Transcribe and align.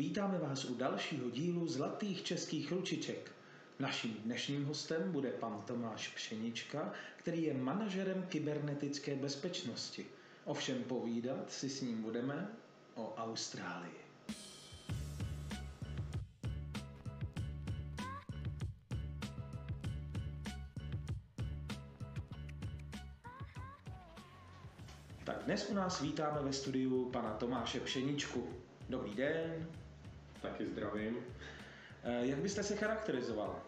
Vítáme 0.00 0.38
vás 0.38 0.64
u 0.64 0.74
dalšího 0.74 1.30
dílu 1.30 1.68
Zlatých 1.68 2.22
českých 2.22 2.72
ručiček. 2.72 3.32
Naším 3.78 4.14
dnešním 4.14 4.64
hostem 4.64 5.12
bude 5.12 5.30
pan 5.30 5.62
Tomáš 5.66 6.08
Pšenička, 6.08 6.92
který 7.16 7.42
je 7.42 7.54
manažerem 7.54 8.26
kybernetické 8.28 9.16
bezpečnosti. 9.16 10.06
Ovšem 10.44 10.84
povídat 10.84 11.52
si 11.52 11.68
s 11.68 11.80
ním 11.80 12.02
budeme 12.02 12.48
o 12.94 13.14
Austrálii. 13.14 14.00
Tak 25.24 25.44
dnes 25.44 25.70
u 25.70 25.74
nás 25.74 26.00
vítáme 26.00 26.40
ve 26.42 26.52
studiu 26.52 27.10
pana 27.10 27.34
Tomáše 27.34 27.80
Pšeničku. 27.80 28.48
Dobrý 28.88 29.14
den. 29.14 29.68
Taky 30.42 30.66
zdravím. 30.66 31.16
Eh, 32.02 32.26
Jak 32.26 32.38
byste 32.38 32.62
se 32.62 32.76
charakterizoval? 32.76 33.62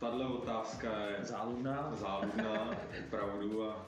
Tahle 0.00 0.26
otázka 0.26 0.98
je 0.98 1.16
Záludná? 1.24 1.94
záludná, 1.96 2.70
opravdu, 3.06 3.70
a 3.70 3.86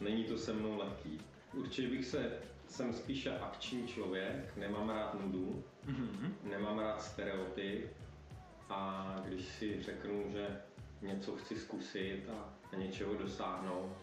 není 0.00 0.24
to 0.24 0.38
se 0.38 0.52
mnou 0.52 0.78
lehký. 0.78 1.20
Určitě 1.54 1.88
bych 1.88 2.04
se, 2.06 2.32
jsem 2.68 2.92
spíše 2.92 3.38
akční 3.38 3.86
člověk, 3.88 4.56
nemám 4.56 4.90
rád 4.90 5.14
nudu, 5.20 5.64
Mhm. 5.86 6.34
nemám 6.42 6.78
rád 6.78 7.02
stereotyp 7.02 7.90
a 8.70 9.16
když 9.24 9.46
si 9.46 9.82
řeknu, 9.82 10.24
že 10.32 10.60
něco 11.02 11.36
chci 11.36 11.56
zkusit 11.56 12.22
a 12.72 12.76
něčeho 12.76 13.14
dosáhnout, 13.14 13.96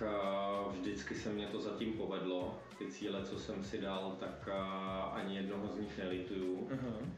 tak 0.00 0.08
eh, 0.08 0.72
vždycky 0.72 1.14
se 1.14 1.28
mě 1.28 1.46
to 1.46 1.60
zatím 1.60 1.92
povedlo. 1.92 2.58
Ty 2.78 2.86
cíle, 2.86 3.24
co 3.24 3.38
jsem 3.38 3.64
si 3.64 3.80
dal, 3.80 4.16
tak 4.20 4.48
eh, 4.48 4.52
ani 5.12 5.36
jednoho 5.36 5.68
z 5.68 5.78
nich 5.78 5.98
nelituju. 5.98 6.68
Mhm. 6.70 7.14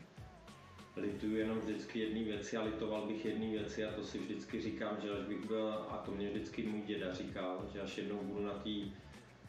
Lituju 0.97 1.37
jenom 1.37 1.59
vždycky 1.59 1.99
jedné 1.99 2.25
věci 2.25 2.57
a 2.57 2.63
litoval 2.63 3.07
bych 3.07 3.25
jedné 3.25 3.47
věci 3.47 3.85
a 3.85 3.93
to 3.93 4.05
si 4.05 4.19
vždycky 4.19 4.61
říkám, 4.61 4.97
že 5.03 5.11
až 5.11 5.27
bych 5.27 5.47
byl, 5.47 5.69
a 5.69 5.97
to 5.97 6.13
mě 6.13 6.29
vždycky 6.29 6.63
můj 6.63 6.81
děda 6.81 7.15
říkal, 7.15 7.69
že 7.73 7.81
až 7.81 7.99
jednou 7.99 8.19
budu 8.23 8.45
na 8.45 8.53
té 8.53 8.71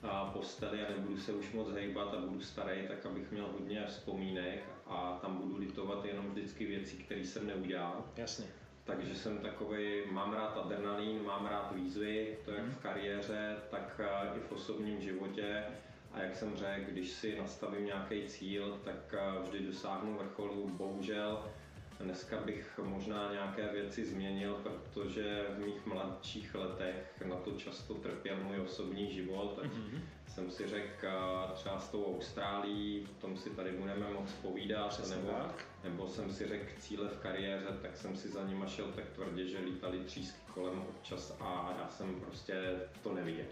a, 0.03 0.25
posteli 0.25 0.85
a 0.85 0.91
nebudu 0.91 1.17
se 1.17 1.33
už 1.33 1.51
moc 1.51 1.69
hejbat 1.69 2.13
a 2.13 2.21
budu 2.21 2.41
starý, 2.41 2.87
tak 2.87 3.05
abych 3.05 3.31
měl 3.31 3.47
hodně 3.51 3.85
vzpomínek 3.87 4.63
a 4.87 5.19
tam 5.21 5.37
budu 5.37 5.57
litovat 5.57 6.05
jenom 6.05 6.29
vždycky 6.29 6.65
věcí, 6.65 6.97
které 6.97 7.21
jsem 7.21 7.47
neudělal. 7.47 8.05
Jasně. 8.17 8.45
Takže 8.85 9.15
jsem 9.15 9.37
takový, 9.37 10.01
mám 10.11 10.33
rád 10.33 10.57
adrenalín, 10.57 11.23
mám 11.25 11.45
rád 11.45 11.71
výzvy, 11.75 12.37
to 12.45 12.51
jak 12.51 12.65
v 12.65 12.79
kariéře, 12.79 13.55
tak 13.71 14.01
eh, 14.03 14.37
i 14.37 14.39
v 14.39 14.51
osobním 14.51 15.01
životě. 15.01 15.63
A 16.11 16.21
jak 16.21 16.35
jsem 16.35 16.55
řekl, 16.55 16.91
když 16.91 17.11
si 17.11 17.37
nastavím 17.39 17.85
nějaký 17.85 18.27
cíl, 18.27 18.79
tak 18.83 19.13
eh, 19.13 19.41
vždy 19.43 19.59
dosáhnu 19.59 20.17
vrcholu. 20.17 20.69
Bohužel 20.69 21.45
dneska 21.99 22.37
bych 22.37 22.79
možná 22.83 23.31
nějaké 23.31 23.67
věci 23.67 24.05
změnil, 24.05 24.53
protože 24.63 25.45
v 25.49 25.59
mých 25.59 25.85
mladších 25.85 26.55
letech 26.55 27.23
na 27.25 27.35
to 27.35 27.51
často 27.51 27.93
trpěl 27.93 28.37
můj 28.43 28.59
osobní 28.59 29.13
život. 29.13 29.59
Tak 29.61 29.71
jsem 30.27 30.51
si 30.51 30.67
řekl 30.67 31.07
třeba 31.53 31.79
s 31.79 31.89
tou 31.89 32.15
Austrálií, 32.15 33.07
o 33.11 33.21
tom 33.21 33.37
si 33.37 33.49
tady 33.49 33.71
budeme 33.71 34.09
moc 34.09 34.31
povídat, 34.31 34.87
Přesně 34.89 35.15
nebo, 35.15 35.27
tak. 35.27 35.65
nebo 35.83 36.07
jsem 36.07 36.33
si 36.33 36.47
řekl 36.47 36.65
cíle 36.79 37.09
v 37.09 37.17
kariéře, 37.17 37.67
tak 37.81 37.97
jsem 37.97 38.15
si 38.15 38.29
za 38.29 38.47
nima 38.47 38.67
šel 38.67 38.85
tak 38.95 39.09
tvrdě, 39.09 39.47
že 39.47 39.59
lítali 39.59 39.99
třísky 39.99 40.39
kolem 40.53 40.79
občas 40.79 41.37
a 41.39 41.75
já 41.79 41.89
jsem 41.89 42.19
prostě 42.19 42.79
to 43.03 43.13
neviděl. 43.13 43.45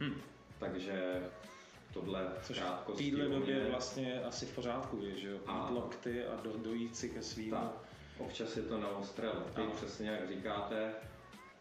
Hm. 0.00 0.20
Takže 0.58 1.22
tohle 1.94 2.26
Což 2.42 2.60
v 2.88 2.96
téhle 2.96 3.28
době 3.28 3.66
vlastně 3.70 4.22
asi 4.22 4.46
v 4.46 4.54
pořádku 4.54 5.00
je, 5.02 5.18
že 5.18 5.28
jo? 5.28 5.38
A- 5.46 5.70
Mít 5.70 5.74
lokty 5.74 6.24
a 6.24 6.40
do, 6.42 6.52
dojít 6.56 6.96
si 6.96 7.10
ke 7.10 7.22
svým. 7.22 7.50
Tak, 7.50 7.72
občas 8.18 8.56
je 8.56 8.62
to 8.62 8.78
na 8.80 8.88
ostré 8.88 9.28
Ano. 9.28 9.70
přesně 9.76 10.08
jak 10.10 10.28
říkáte. 10.28 10.92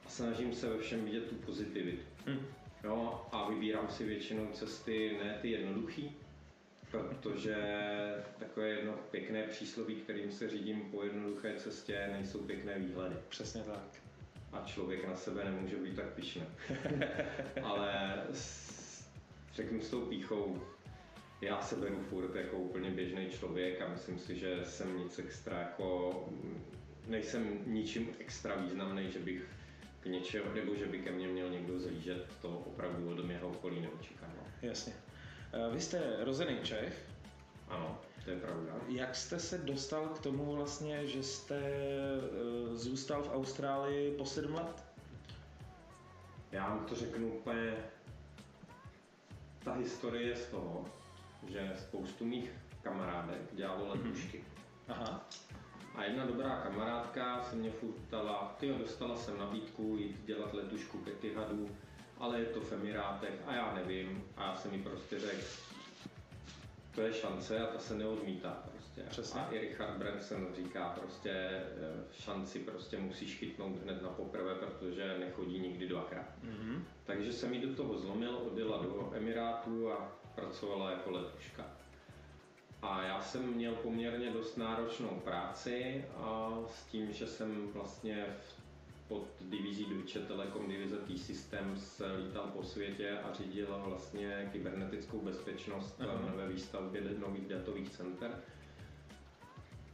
A 0.06 0.10
snažím 0.10 0.54
se 0.54 0.70
ve 0.70 0.78
všem 0.78 1.06
vidět 1.06 1.30
tu 1.30 1.36
pozitivitu. 1.36 2.04
Hm. 2.28 2.46
Jo, 2.84 3.26
a 3.32 3.50
vybírám 3.50 3.88
si 3.90 4.04
většinou 4.04 4.48
cesty, 4.54 5.18
ne 5.24 5.38
ty 5.42 5.52
jednoduchý, 5.52 6.16
protože 6.92 7.56
takové 8.40 8.70
jedno 8.70 8.94
pěkné 9.12 9.44
přísloví, 9.44 9.96
kterým 9.96 10.32
se 10.32 10.50
řídím 10.50 10.82
po 10.92 11.04
jednoduché 11.04 11.54
cestě, 11.58 12.10
nejsou 12.12 12.40
pěkné 12.40 12.80
výhledy. 12.80 13.16
Přesně 13.30 13.64
tak. 13.64 13.80
A 14.54 14.64
člověk 14.66 15.08
na 15.08 15.16
sebe 15.16 15.44
nemůže 15.44 15.76
být 15.76 15.96
tak 15.96 16.06
pišný. 16.14 16.44
Ale 17.64 18.14
řeknu 19.54 19.82
s 19.82 19.90
tou 19.90 20.02
píchou, 20.02 20.62
já 21.42 21.62
se 21.62 21.76
beru 21.76 22.00
furt 22.10 22.36
jako 22.36 22.58
úplně 22.58 22.90
běžný 22.92 23.30
člověk 23.30 23.82
a 23.82 23.88
myslím 23.90 24.20
si, 24.20 24.36
že 24.40 24.60
jsem 24.66 24.98
nic 24.98 25.20
extra 25.20 25.60
jako, 25.60 26.14
nejsem 27.08 27.60
ničím 27.66 28.10
extra 28.20 28.56
významný, 28.56 29.12
že 29.12 29.20
bych 29.20 29.46
k 30.00 30.06
něčeho, 30.06 30.54
nebo 30.54 30.76
že 30.76 30.86
by 30.86 31.00
ke 31.00 31.12
mně 31.12 31.28
měl 31.28 31.50
někdo 31.50 31.80
zlížet, 31.80 32.28
to 32.42 32.50
opravdu 32.50 33.10
od 33.12 33.26
mého 33.26 33.48
okolí 33.50 33.82
neočekával. 33.82 34.46
Jasně. 34.62 34.94
Eh, 35.54 35.74
Vy 35.74 35.82
jste 35.82 36.16
rozený 36.20 36.58
Čech. 36.64 37.06
Ano, 37.68 38.00
to 38.26 38.30
je 38.32 38.38
pravda. 38.40 38.74
Jak 38.88 39.16
jste 39.16 39.40
se 39.40 39.58
dostal 39.58 40.08
k 40.08 40.20
tomu 40.20 40.56
vlastně, 40.56 41.08
že 41.08 41.24
jste 41.24 41.56
eh, 41.60 42.76
zůstal 42.76 43.24
v 43.24 43.34
Austrálii 43.34 44.12
po 44.18 44.26
sedm 44.26 44.56
let? 44.56 44.84
Já 46.52 46.70
vám 46.70 46.86
to 46.86 46.96
řeknu 46.96 47.28
úplně, 47.28 47.74
ta 49.64 49.74
historie 49.74 50.28
je 50.28 50.36
z 50.36 50.46
toho, 50.46 50.86
že 51.48 51.74
spoustu 51.78 52.26
mých 52.26 52.52
kamarádek 52.82 53.56
dělalo 53.56 53.88
letušky. 53.88 54.44
Aha. 54.88 55.28
A 55.96 56.04
jedna 56.04 56.26
dobrá 56.26 56.62
kamarádka 56.62 57.44
se 57.44 57.56
mě 57.56 57.72
furt 57.72 57.94
ptala, 57.94 58.56
ty 58.60 58.74
dostala 58.80 59.16
jsem 59.16 59.38
nabídku 59.38 59.96
jít 60.00 60.26
dělat 60.26 60.54
letušku 60.54 60.98
k 60.98 61.08
Etihadu, 61.08 61.70
ale 62.18 62.40
je 62.40 62.46
to 62.46 62.62
v 62.62 62.72
Emirátech 62.72 63.34
a 63.48 63.54
já 63.56 63.74
nevím. 63.74 64.24
A 64.38 64.44
já 64.44 64.56
jsem 64.56 64.72
mi 64.72 64.84
prostě 64.84 65.20
řekl, 65.20 65.44
to 66.96 67.02
je 67.02 67.14
šance 67.14 67.60
a 67.60 67.68
ta 67.68 67.80
se 67.80 67.96
neodmítá 67.96 68.64
prostě. 68.96 69.10
Přesně. 69.10 69.42
A 69.42 69.50
i 69.52 69.60
Richard 69.60 69.98
Branson 69.98 70.48
říká 70.56 70.90
prostě, 71.00 71.30
eh, 71.30 71.64
šanci 72.12 72.60
prostě 72.60 72.98
musíš 72.98 73.36
chytnout 73.38 73.82
hned 73.84 74.02
na 74.02 74.10
poprvé, 74.10 74.56
protože 74.56 75.18
nechodí 75.20 75.60
nikdy 75.60 75.88
dvakrát. 75.88 76.26
Mhm. 76.44 76.86
Takže 77.06 77.34
jsem 77.34 77.54
ji 77.54 77.68
do 77.68 77.76
toho 77.76 77.98
zlomil, 78.00 78.38
odjela 78.52 78.78
do 78.84 79.12
Emirátů 79.16 79.92
a 79.92 80.12
pracovala 80.36 80.92
jako 80.92 81.12
letuška. 81.12 81.66
A 82.82 83.04
já 83.04 83.22
jsem 83.22 83.54
měl 83.54 83.76
poměrně 83.76 84.32
dost 84.32 84.58
náročnou 84.58 85.08
práci 85.24 86.06
a 86.18 86.52
s 86.68 86.86
tím, 86.86 87.14
že 87.14 87.28
jsem 87.28 87.68
vlastně 87.74 88.26
v- 88.42 88.64
pod 89.08 89.28
divizí 89.42 89.86
Deutsche 89.86 90.20
Telekom 90.20 90.68
divize 90.68 90.98
T-Systems 90.98 92.02
lítal 92.26 92.48
po 92.54 92.64
světě 92.64 93.18
a 93.20 93.34
řídil 93.34 93.82
vlastně 93.86 94.50
kybernetickou 94.52 95.20
bezpečnost 95.22 96.02
Aha. 96.02 96.34
ve 96.36 96.48
výstavbě 96.48 97.02
nových 97.20 97.48
datových 97.48 97.90
center, 97.90 98.42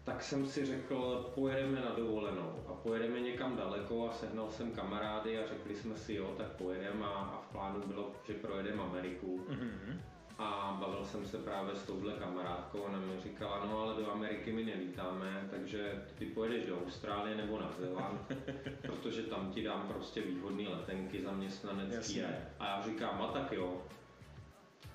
tak 0.09 0.23
jsem 0.23 0.47
si 0.47 0.65
řekl, 0.65 1.31
pojedeme 1.35 1.81
na 1.81 1.91
dovolenou 1.95 2.63
a 2.67 2.73
pojedeme 2.73 3.19
někam 3.19 3.55
daleko 3.55 4.09
a 4.09 4.13
sehnal 4.13 4.49
jsem 4.49 4.71
kamarády 4.71 5.37
a 5.37 5.47
řekli 5.47 5.75
jsme 5.75 5.95
si 5.97 6.13
jo, 6.13 6.33
tak 6.37 6.47
pojedeme 6.47 7.05
a, 7.05 7.09
a 7.09 7.41
v 7.41 7.51
plánu 7.51 7.81
bylo, 7.87 8.11
že 8.27 8.33
projedeme 8.33 8.83
Ameriku. 8.83 9.45
Mhm. 9.49 10.01
A 10.37 10.77
bavil 10.79 11.05
jsem 11.05 11.25
se 11.25 11.37
právě 11.37 11.75
s 11.75 11.83
touhle 11.83 12.13
kamarádkou, 12.13 12.79
ona 12.79 12.99
mi 12.99 13.19
říkala, 13.23 13.65
no 13.65 13.79
ale 13.79 14.01
do 14.01 14.11
Ameriky 14.11 14.51
my 14.51 14.63
nelítáme, 14.63 15.47
takže 15.51 16.05
ty 16.17 16.25
pojedeš 16.25 16.65
do 16.65 16.81
Austrálie 16.81 17.37
nebo 17.37 17.59
na 17.59 17.71
Zéland, 17.79 18.21
protože 18.81 19.23
tam 19.23 19.51
ti 19.51 19.63
dám 19.63 19.87
prostě 19.87 20.21
výhodné 20.21 20.69
letenky 20.69 21.21
zaměstnanecký. 21.21 22.17
Jasně. 22.17 22.49
A 22.59 22.67
já 22.67 22.81
říkám, 22.81 23.21
a 23.21 23.27
tak 23.27 23.51
jo. 23.51 23.81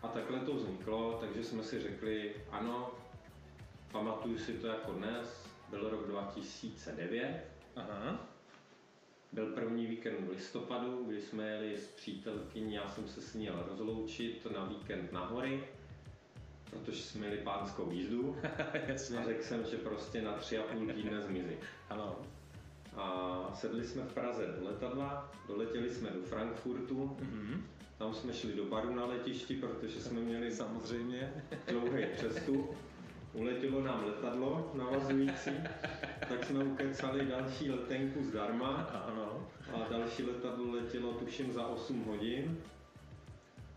A 0.02 0.08
takhle 0.08 0.41
to 0.41 0.54
vzniklo, 0.54 1.19
takže 1.20 1.44
jsme 1.44 1.62
si 1.62 1.81
řekli, 1.81 2.34
ano, 2.50 2.90
pamatuju 3.94 4.38
si 4.38 4.52
to 4.52 4.67
jako 4.67 4.93
dnes, 4.93 5.46
byl 5.70 5.91
rok 5.91 6.06
2009, 6.08 7.44
Aha. 7.76 8.26
byl 9.32 9.46
první 9.46 9.87
víkend 9.87 10.26
v 10.26 10.31
listopadu, 10.31 11.05
kdy 11.08 11.20
jsme 11.23 11.49
jeli 11.50 11.76
s 11.79 11.87
přítelkyní, 11.87 12.75
já 12.75 12.88
jsem 12.88 13.08
se 13.08 13.20
s 13.23 13.35
ní 13.35 13.44
jel 13.44 13.64
rozloučit 13.70 14.46
na 14.55 14.64
víkend 14.64 15.12
na 15.12 15.25
hory, 15.26 15.64
protože 16.70 17.02
jsme 17.02 17.20
měli 17.20 17.37
pánskou 17.43 17.91
jízdu 17.91 18.37
Jasně. 18.88 19.19
a 19.19 19.25
řekl 19.25 19.43
jsem, 19.43 19.64
že 19.64 19.76
prostě 19.76 20.23
na 20.23 20.32
tři 20.32 20.58
a 20.58 20.62
půl 20.62 20.87
týdne 20.93 21.23
zmizí. 21.23 21.56
Ano. 21.91 22.17
A 22.96 23.50
sedli 23.55 23.85
jsme 23.85 24.02
v 24.02 24.14
Praze 24.14 24.46
do 24.61 24.64
letadla, 24.67 25.32
doletěli 25.49 25.91
jsme 25.91 26.11
do 26.11 26.23
Frankfurtu, 26.23 27.17
Mhm. 27.20 27.67
tam 27.99 28.14
jsme 28.14 28.32
šli 28.32 28.52
do 28.52 28.64
baru 28.64 28.94
na 28.94 29.05
letišti, 29.06 29.55
protože 29.56 30.00
jsme 30.00 30.20
měli 30.20 30.50
Samozřejmě. 30.52 31.44
dlouhý 31.69 32.05
přestup. 32.17 32.76
Uletělo 33.34 33.82
nám 33.82 34.04
letadlo 34.04 34.70
navazující, 34.75 35.50
tak 36.28 36.44
jsme 36.44 36.64
ukecali 36.64 37.26
další 37.26 37.70
letenku 37.70 38.22
zdarma 38.22 38.69
Ano. 39.06 39.48
a 39.75 39.88
další 39.90 40.22
letadlo 40.22 40.70
letělo 40.70 41.12
tuším 41.12 41.52
za 41.52 41.66
8 41.66 42.04
hodin. 42.04 42.58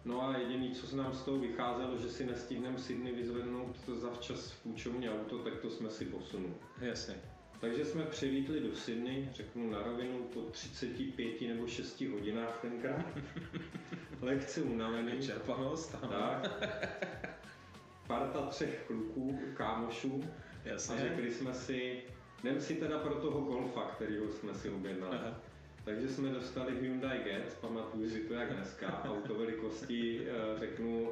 No 0.05 0.21
a 0.29 0.37
jediný, 0.37 0.71
co 0.71 0.87
se 0.87 0.97
nám 0.97 1.13
z 1.13 1.23
toho 1.23 1.37
vycházelo, 1.37 1.97
že 1.97 2.09
si 2.09 2.25
nestihneme 2.25 2.77
Sydney 2.77 3.15
vyzvednout 3.15 3.89
zavčas 3.93 4.51
v 4.51 4.63
půjčovně 4.63 5.11
auto, 5.11 5.37
tak 5.37 5.59
to 5.59 5.69
jsme 5.69 5.89
si 5.89 6.05
posunuli. 6.05 6.53
Jasně. 6.81 7.15
Takže 7.61 7.85
jsme 7.85 8.03
přivítli 8.03 8.59
do 8.59 8.75
Sydney, 8.75 9.29
řeknu 9.33 9.71
na 9.71 9.83
rovinu, 9.83 10.17
po 10.33 10.41
35 10.41 11.41
nebo 11.41 11.67
6 11.67 12.01
hodinách 12.01 12.59
tenkrát. 12.61 13.05
Lekce 14.21 14.61
unavený. 14.61 15.21
Čerpanost, 15.21 15.95
ano. 16.01 16.11
Tak. 16.11 17.26
Parta 18.07 18.41
třech 18.41 18.83
kluků, 18.87 19.39
kámošů. 19.53 20.23
Jasně. 20.65 20.95
A 20.95 20.99
řekli 20.99 21.31
jsme 21.31 21.53
si, 21.53 22.03
jdem 22.43 22.61
si 22.61 22.75
teda 22.75 22.99
pro 22.99 23.15
toho 23.15 23.41
golfa, 23.41 23.81
kterýho 23.81 24.27
jsme 24.31 24.53
si 24.53 24.69
objednali. 24.69 25.17
Aha. 25.17 25.39
Takže 25.85 26.09
jsme 26.09 26.29
dostali 26.29 26.79
Hyundai 26.81 27.19
Getz, 27.23 27.53
pamatuju 27.55 28.09
si 28.09 28.19
to 28.19 28.33
jak 28.33 28.53
dneska, 28.53 29.03
auto 29.03 29.35
velikosti, 29.35 30.27
eh, 30.27 30.59
řeknu, 30.59 31.09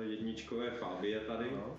eh, 0.00 0.04
jedničkové 0.04 0.70
Fabie 0.70 1.20
tady. 1.20 1.50
No. 1.50 1.76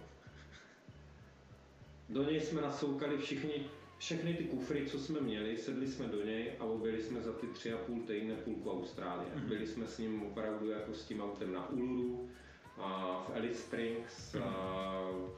Do 2.09 2.24
něj 2.24 2.39
jsme 2.39 2.62
nasoukali 2.62 3.18
všichni, 3.18 3.68
všechny 3.98 4.33
ty 4.33 4.44
kufry, 4.44 4.86
co 4.86 5.00
jsme 5.00 5.19
měli, 5.19 5.57
sedli 5.57 5.88
jsme 5.88 6.07
do 6.07 6.25
něj 6.25 6.51
a 6.59 6.63
objeli 6.63 7.01
jsme 7.01 7.21
za 7.21 7.33
ty 7.33 7.48
tři 7.48 7.74
a 7.74 7.77
půl 7.77 8.00
týdne 8.00 8.36
půlku 8.36 8.71
Austrálie. 8.71 9.30
Mhm. 9.36 9.50
Byli 9.50 9.68
jsme 9.68 9.88
s 9.88 9.98
ním 9.98 10.24
opravdu 10.24 10.69
jako 10.69 10.94
s 10.94 11.06
tím 11.06 11.21
autem 11.21 11.53
na 11.53 11.69
Uluru, 11.69 12.30
v 12.78 13.32
Alice 13.36 13.62
Springs, 13.62 14.34
Mhm. 14.34 14.44
a 14.44 14.94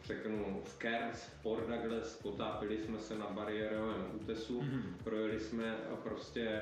řeknu 0.06 0.62
v 0.66 0.80
Cairns, 0.82 1.24
v 1.24 1.42
Port 1.44 1.68
Douglas, 1.68 2.16
potápili 2.16 2.78
jsme 2.78 3.00
se 3.00 3.18
na 3.18 3.26
bariérovém 3.30 4.06
útesu, 4.16 4.62
Mhm. 4.62 4.96
projeli 5.04 5.40
jsme 5.40 5.78
prostě 6.04 6.62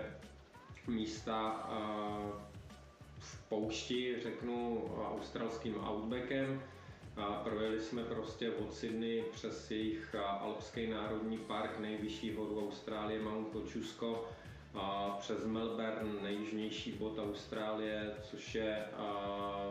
místa 0.88 1.70
v 3.20 3.50
poušti, 3.50 4.16
řeknu, 4.24 4.86
australským 5.12 5.76
outbackem. 5.90 6.62
A 7.18 7.22
projeli 7.44 7.80
jsme 7.80 8.04
prostě 8.04 8.52
od 8.52 8.74
Sydney 8.74 9.24
přes 9.32 9.72
jejich 9.72 10.16
Alpský 10.16 10.88
národní 10.90 11.38
park, 11.38 11.80
nejvyšší 11.80 12.36
horu 12.36 12.68
Austrálie, 12.68 13.22
Mount 13.22 13.50
Kosciuszko, 13.50 14.30
a 14.74 15.18
přes 15.20 15.46
Melbourne, 15.46 16.22
nejjižnější 16.24 16.92
bod 16.92 17.20
Austrálie, 17.20 18.16
což 18.22 18.56
je 18.56 18.86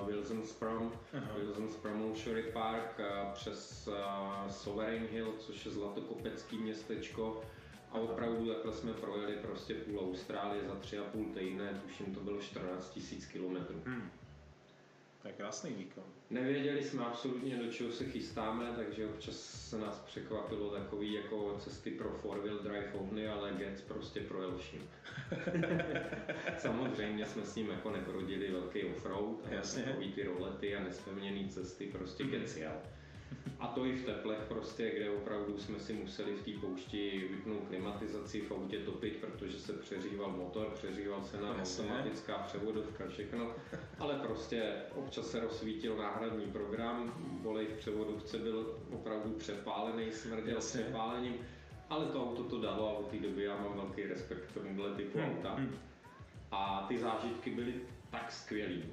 Wilson's 0.06 0.52
Prom, 0.52 0.92
Aha. 1.12 1.32
Wilson's 1.36 1.76
Promontory 1.76 2.42
Park, 2.42 3.00
a 3.00 3.30
přes 3.32 3.88
a, 3.88 4.46
Sovereign 4.48 5.06
Hill, 5.06 5.34
což 5.38 5.64
je 5.64 5.70
zlatokopecký 5.70 6.58
městečko. 6.58 7.42
A 7.90 7.94
opravdu 7.94 8.46
takhle 8.54 8.72
jsme 8.72 8.92
projeli 8.92 9.36
prostě 9.36 9.74
půl 9.74 10.00
Austrálie 10.00 10.64
za 10.64 10.74
tři 10.74 10.98
a 10.98 11.04
půl 11.04 11.24
týdne, 11.24 11.80
tuším 11.82 12.14
to 12.14 12.20
bylo 12.20 12.40
14 12.40 12.96
000 12.96 13.22
kilometrů. 13.32 13.82
Hmm. 13.86 14.10
To 15.22 15.28
je 15.28 15.34
krásný 15.34 15.70
výkon. 15.74 16.04
Nevěděli 16.30 16.84
jsme 16.84 17.04
absolutně, 17.04 17.56
do 17.56 17.72
čeho 17.72 17.92
se 17.92 18.04
chystáme, 18.04 18.72
takže 18.76 19.06
občas 19.06 19.36
se 19.70 19.78
nás 19.78 19.98
překvapilo 19.98 20.70
takový 20.70 21.12
jako 21.12 21.56
cesty 21.58 21.90
pro 21.90 22.08
four-wheel 22.08 22.58
drive 22.62 22.92
ovny, 22.92 23.28
ale 23.28 23.52
Getz 23.52 23.80
prostě 23.80 24.20
projel 24.20 24.58
vším. 24.58 24.88
Samozřejmě 26.58 27.26
jsme 27.26 27.44
s 27.44 27.54
ním 27.56 27.70
jako 27.70 27.90
neprodili 27.90 28.52
velký 28.52 28.84
offroad, 28.84 29.36
ale 29.46 29.54
Jasně. 29.56 29.82
takový 29.82 30.12
ty 30.12 30.22
rolety 30.22 30.76
a 30.76 30.82
nespevněné 30.84 31.48
cesty, 31.48 31.86
prostě 31.86 32.24
Mhm. 32.24 32.32
Getz 32.32 32.56
jel. 32.56 32.72
A 33.60 33.66
to 33.66 33.86
i 33.86 33.92
v 33.96 34.06
teplech 34.06 34.38
prostě, 34.48 34.90
kde 34.96 35.10
opravdu 35.10 35.58
jsme 35.58 35.78
si 35.78 35.92
museli 35.92 36.32
v 36.36 36.44
té 36.44 36.50
poušti 36.66 37.28
vypnout 37.30 37.68
klimatizaci, 37.68 38.40
v 38.40 38.52
autě 38.52 38.78
topit, 38.78 39.16
protože 39.16 39.58
se 39.58 39.72
přeříval 39.72 40.30
motor, 40.30 40.66
přeříval 40.74 41.24
se 41.24 41.40
nám 41.40 41.60
automatická 41.60 42.38
převodovka, 42.38 43.08
všechno. 43.08 43.54
Ale 43.98 44.14
prostě 44.14 44.72
občas 44.94 45.30
se 45.30 45.40
rozsvítil 45.40 45.96
náhradní 45.96 46.46
program, 46.46 47.14
volej 47.42 47.66
v 47.66 47.72
převodovce 47.78 48.38
byl 48.38 48.78
opravdu 48.92 49.30
přepálený, 49.30 50.12
smrděl 50.12 50.54
Jasně. 50.54 50.80
přepálením, 50.82 51.34
ale 51.90 52.06
to 52.06 52.22
auto 52.30 52.42
to 52.44 52.60
dalo 52.60 52.88
a 52.88 52.92
od 52.98 53.08
té 53.10 53.16
doby 53.18 53.44
já 53.44 53.56
mám 53.56 53.76
velký 53.76 54.02
respekt 54.02 54.46
k 54.46 54.52
tomuhle 54.52 54.94
typu 54.94 55.18
Hmm, 55.18 55.30
auta. 55.30 55.54
hmm. 55.54 55.78
A 56.52 56.84
ty 56.88 56.98
zážitky 56.98 57.50
byly 57.50 57.74
tak 58.10 58.32
skvělý, 58.32 58.84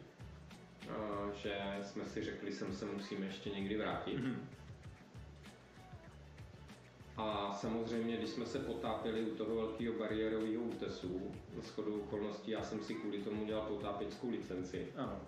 že 1.36 1.56
jsme 1.84 2.06
si 2.06 2.24
řekli, 2.24 2.52
sem 2.52 2.74
se 2.74 2.86
musíme 2.86 3.26
ještě 3.26 3.50
někdy 3.50 3.78
vrátit. 3.78 4.20
Mhm. 4.20 4.48
A 7.18 7.54
samozřejmě, 7.54 8.18
když 8.18 8.30
jsme 8.30 8.46
se 8.46 8.60
potápěli 8.60 9.22
u 9.22 9.36
toho 9.36 9.56
velkého 9.56 9.94
bariérového 10.00 10.62
útesu, 10.62 11.32
shodou 11.62 12.00
okolností, 12.00 12.52
já 12.52 12.64
jsem 12.64 12.84
si 12.84 12.94
kvůli 12.94 13.18
tomu 13.18 13.46
dělal 13.46 13.66
potápěckou 13.66 14.30
licenci. 14.30 14.88
Ano. 14.96 15.22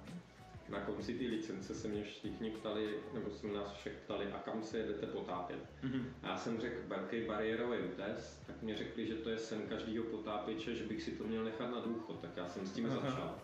Na 0.69 0.79
konci 0.79 1.13
té 1.13 1.23
licence 1.23 1.75
se 1.75 1.87
mě 1.87 2.03
všichni 2.03 2.49
ptali, 2.51 2.89
nebo 3.13 3.29
se 3.29 3.47
nás 3.47 3.73
všech 3.73 3.93
ptali, 4.05 4.25
a 4.31 4.37
kam 4.37 4.63
se 4.63 4.77
jedete 4.77 5.05
potápět. 5.05 5.59
Mhm. 5.83 6.13
A 6.23 6.27
já 6.27 6.37
jsem 6.37 6.59
řekl 6.61 6.75
velký 6.87 7.21
bariérový 7.27 7.77
útes, 7.77 8.43
tak 8.47 8.61
mě 8.61 8.75
řekli, 8.75 9.07
že 9.07 9.15
to 9.15 9.29
je 9.29 9.37
sen 9.37 9.61
každého 9.69 10.03
potápěče, 10.03 10.75
že 10.75 10.83
bych 10.83 11.03
si 11.03 11.11
to 11.11 11.23
měl 11.23 11.43
nechat 11.43 11.71
na 11.71 11.79
důchod, 11.79 12.19
tak 12.21 12.31
já 12.37 12.47
jsem 12.47 12.65
s 12.65 12.71
tím 12.71 12.85
Aha. 12.85 12.99
začal. 13.09 13.35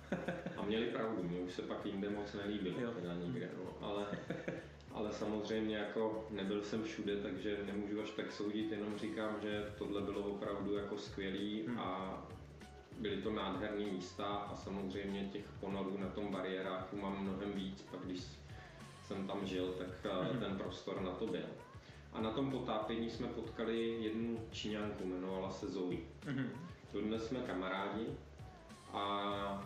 A 0.57 0.65
měli 0.65 0.85
pravdu, 0.85 1.23
mě 1.23 1.39
už 1.39 1.53
se 1.53 1.61
pak 1.61 1.85
jinde 1.85 2.09
moc 2.09 2.33
nelíbilo, 2.33 2.79
Jo. 2.79 2.91
teda 2.91 3.13
nikde, 3.15 3.49
no. 3.57 3.87
ale, 3.87 4.05
ale 4.91 5.11
samozřejmě 5.11 5.77
jako 5.77 6.27
nebyl 6.31 6.63
jsem 6.63 6.83
všude, 6.83 7.15
takže 7.17 7.57
nemůžu 7.65 8.01
až 8.01 8.11
tak 8.11 8.31
soudit, 8.31 8.71
jenom 8.71 8.97
říkám, 8.97 9.35
že 9.41 9.73
tohle 9.77 10.01
bylo 10.01 10.21
opravdu 10.21 10.73
jako 10.75 10.97
skvělý 10.97 11.63
Hmm. 11.67 11.79
a 11.79 12.21
byly 12.99 13.21
to 13.21 13.31
nádherné 13.31 13.85
místa 13.85 14.25
a 14.25 14.55
samozřejmě 14.55 15.23
těch 15.25 15.45
ponorů 15.59 15.97
na 15.97 16.07
tom 16.09 16.27
bariéráku 16.31 16.97
mám 16.97 17.23
mnohem 17.23 17.51
víc, 17.53 17.81
pak 17.91 17.99
když 18.05 18.21
jsem 19.07 19.27
tam 19.27 19.45
žil, 19.47 19.67
tak 19.77 19.87
eh, 20.03 20.29
Mhm. 20.33 20.39
ten 20.39 20.57
prostor 20.57 21.01
na 21.01 21.11
to 21.11 21.27
byl. 21.27 21.45
A 22.13 22.21
na 22.21 22.31
tom 22.31 22.51
potápění 22.51 23.09
jsme 23.09 23.27
potkali 23.27 23.87
jednu 24.03 24.39
Číňanku, 24.51 25.03
jmenovala 25.03 25.51
se 25.51 25.67
Zoe. 25.67 25.97
Mhm. 26.25 26.49
Dodnes 26.93 27.27
jsme 27.27 27.39
kamarádi 27.39 28.05
a 28.93 29.65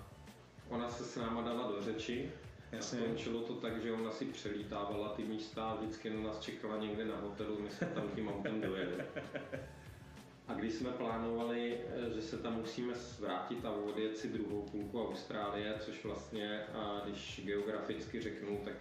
ona 0.70 0.90
se 0.90 1.04
s 1.04 1.16
náma 1.16 1.42
dala 1.42 1.72
do 1.72 1.82
řeči. 1.82 2.32
Jasně. 2.72 3.00
A 3.00 3.04
končilo 3.04 3.42
to 3.42 3.54
tak, 3.54 3.82
že 3.82 3.92
ona 3.92 4.12
si 4.12 4.26
přelítávala 4.26 5.10
ty 5.10 5.24
místa 5.24 5.70
a 5.70 5.76
vždycky 5.76 6.10
na 6.10 6.20
nás 6.22 6.40
čekala 6.40 6.78
někde 6.78 7.06
na 7.06 7.16
hotelu, 7.18 7.58
my 7.62 7.70
jsme 7.70 7.88
tam 7.88 8.04
tím 8.16 8.30
autem 8.30 8.62
dojeli. 8.62 8.96
Když 10.60 10.74
jsme 10.74 10.90
plánovali, 10.92 11.78
eh, 11.78 12.14
že 12.16 12.22
se 12.22 12.38
tam 12.38 12.56
musíme 12.56 12.94
vrátit 13.20 13.66
a 13.66 13.72
odjet 13.72 14.18
si 14.18 14.28
druhou 14.28 14.62
půlku 14.62 15.08
Austrálie, 15.08 15.76
což 15.80 16.04
vlastně, 16.04 16.60
a 16.74 17.02
když 17.06 17.42
geograficky 17.46 18.22
řeknu, 18.22 18.62
tak 18.66 18.74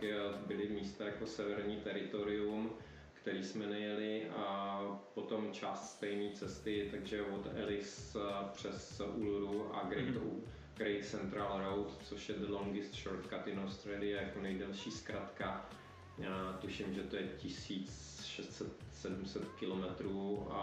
byly 0.46 0.68
místa 0.68 1.04
jako 1.04 1.26
severní 1.26 1.76
teritorium, 1.76 2.70
který 3.12 3.44
jsme 3.44 3.66
nejeli 3.66 4.28
a 4.36 4.80
potom 5.14 5.52
část 5.52 5.90
stejné 5.92 6.30
cesty, 6.34 6.88
takže 6.90 7.22
od 7.22 7.46
Ellis 7.56 8.16
eh, 8.16 8.44
přes 8.52 9.02
Uluru 9.14 9.74
a 9.76 9.84
Great, 9.88 10.08
Mhm. 10.08 10.42
Great 10.76 11.04
Central 11.04 11.60
Road, 11.64 11.98
což 12.04 12.28
je 12.28 12.34
the 12.34 12.52
longest 12.52 12.94
shortcut 12.94 13.46
in 13.46 13.60
Australia, 13.60 14.22
jako 14.22 14.40
nejdelší 14.40 14.90
zkratka. 14.90 15.68
Já 16.18 16.58
tuším, 16.60 16.94
že 16.94 17.02
to 17.02 17.16
je 17.16 17.22
1600-700 18.38 19.40
kilometrů 19.58 20.46
a, 20.50 20.54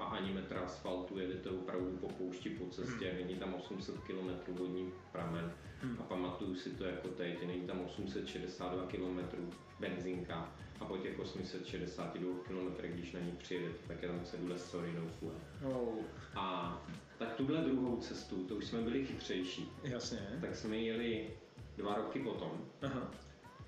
a 0.00 0.04
ani 0.04 0.32
metr 0.32 0.58
asfaltu, 0.58 1.18
jedete 1.18 1.50
opravdu 1.50 1.96
po 2.00 2.08
poušti 2.08 2.50
po 2.50 2.66
cestě, 2.66 3.16
není 3.20 3.34
tam 3.36 3.54
800 3.54 3.98
kilometrů 4.06 4.54
vodní 4.54 4.92
pramen. 5.12 5.52
Hmm. 5.82 5.96
A 6.00 6.02
pamatuju 6.02 6.54
si 6.54 6.70
to 6.70 6.84
jako 6.84 7.08
teď, 7.08 7.46
není 7.46 7.60
tam 7.66 7.80
862 7.80 8.86
kilometrů 8.86 9.50
benzinka 9.80 10.52
a 10.80 10.84
po 10.84 10.96
těch 10.96 11.20
862 11.20 12.34
kilometrech, 12.46 12.94
když 12.94 13.12
na 13.12 13.20
ní 13.20 13.32
přijedete, 13.32 13.78
tak 13.88 14.02
je 14.02 14.08
tam 14.08 14.20
cedule 14.24 14.58
sorry 14.58 14.92
no 14.92 15.02
fuel. 15.18 15.34
Oh, 15.64 15.94
A 16.34 16.78
tak 17.18 17.32
tuhle 17.32 17.60
druhou 17.60 17.96
cestu, 17.96 18.44
to 18.44 18.54
už 18.56 18.64
jsme 18.64 18.80
byli 18.80 19.06
chytřejší, 19.06 19.68
jasně. 19.82 20.38
tak 20.40 20.56
jsme 20.56 20.76
jeli 20.76 21.30
dva 21.76 21.94
roky 21.94 22.18
potom 22.20 22.64
Aha. 22.82 23.10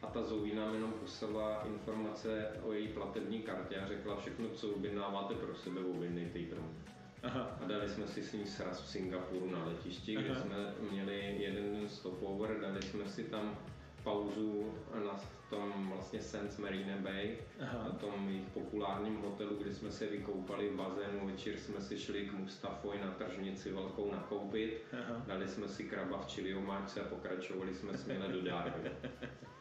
A 0.02 0.06
ta 0.06 0.22
Zoe 0.22 0.54
nám 0.54 0.74
jenom 0.74 0.92
poslala 0.92 1.62
informace 1.66 2.48
o 2.62 2.72
její 2.72 2.88
platební 2.88 3.42
kartě 3.42 3.76
a 3.76 3.88
řekla 3.88 4.16
všechno, 4.16 4.48
co 4.48 4.68
objednáváte 4.68 5.34
pro 5.34 5.54
sebe, 5.54 5.80
objednejte 5.80 6.38
ji 6.38 6.46
pro 6.46 6.60
mě. 6.60 6.96
Aha. 7.22 7.58
A 7.62 7.64
dali 7.64 7.88
jsme 7.88 8.06
si 8.06 8.22
s 8.22 8.32
ní 8.32 8.46
sraz 8.46 8.82
v 8.82 8.88
Singapuru 8.88 9.50
na 9.50 9.64
letišti, 9.64 10.14
kde 10.14 10.30
Aha. 10.30 10.40
jsme 10.40 10.74
měli 10.90 11.36
jeden 11.38 11.88
stopover, 11.88 12.60
dali 12.60 12.82
jsme 12.82 13.06
si 13.06 13.24
tam 13.24 13.58
pauzu 14.04 14.72
na 15.04 15.20
tom 15.50 15.88
vlastně 15.94 16.20
Sands 16.20 16.58
Marina 16.58 16.96
Bay, 16.96 17.38
Aha. 17.60 17.84
na 17.84 17.90
tom 17.90 18.28
jejich 18.28 18.48
populárním 18.48 19.16
hotelu, 19.16 19.56
kde 19.56 19.74
jsme 19.74 19.90
se 19.90 20.06
vykoupali 20.06 20.68
v 20.68 20.76
bazénu, 20.76 21.26
večer 21.26 21.56
jsme 21.56 21.80
si 21.80 21.98
šli 21.98 22.26
k 22.26 22.32
Mustafoj 22.32 22.98
na 22.98 23.10
tržnici 23.10 23.72
velkou 23.72 24.12
nakoupit, 24.12 24.82
Aha. 24.92 25.22
dali 25.26 25.48
jsme 25.48 25.68
si 25.68 25.84
kraba 25.84 26.18
v 26.18 26.26
čili 26.26 26.54
omáčce 26.54 27.00
a 27.00 27.04
pokračovali 27.04 27.74
jsme 27.74 27.98
směle 27.98 28.28
do 28.28 28.42
Darwinu. 28.42 28.90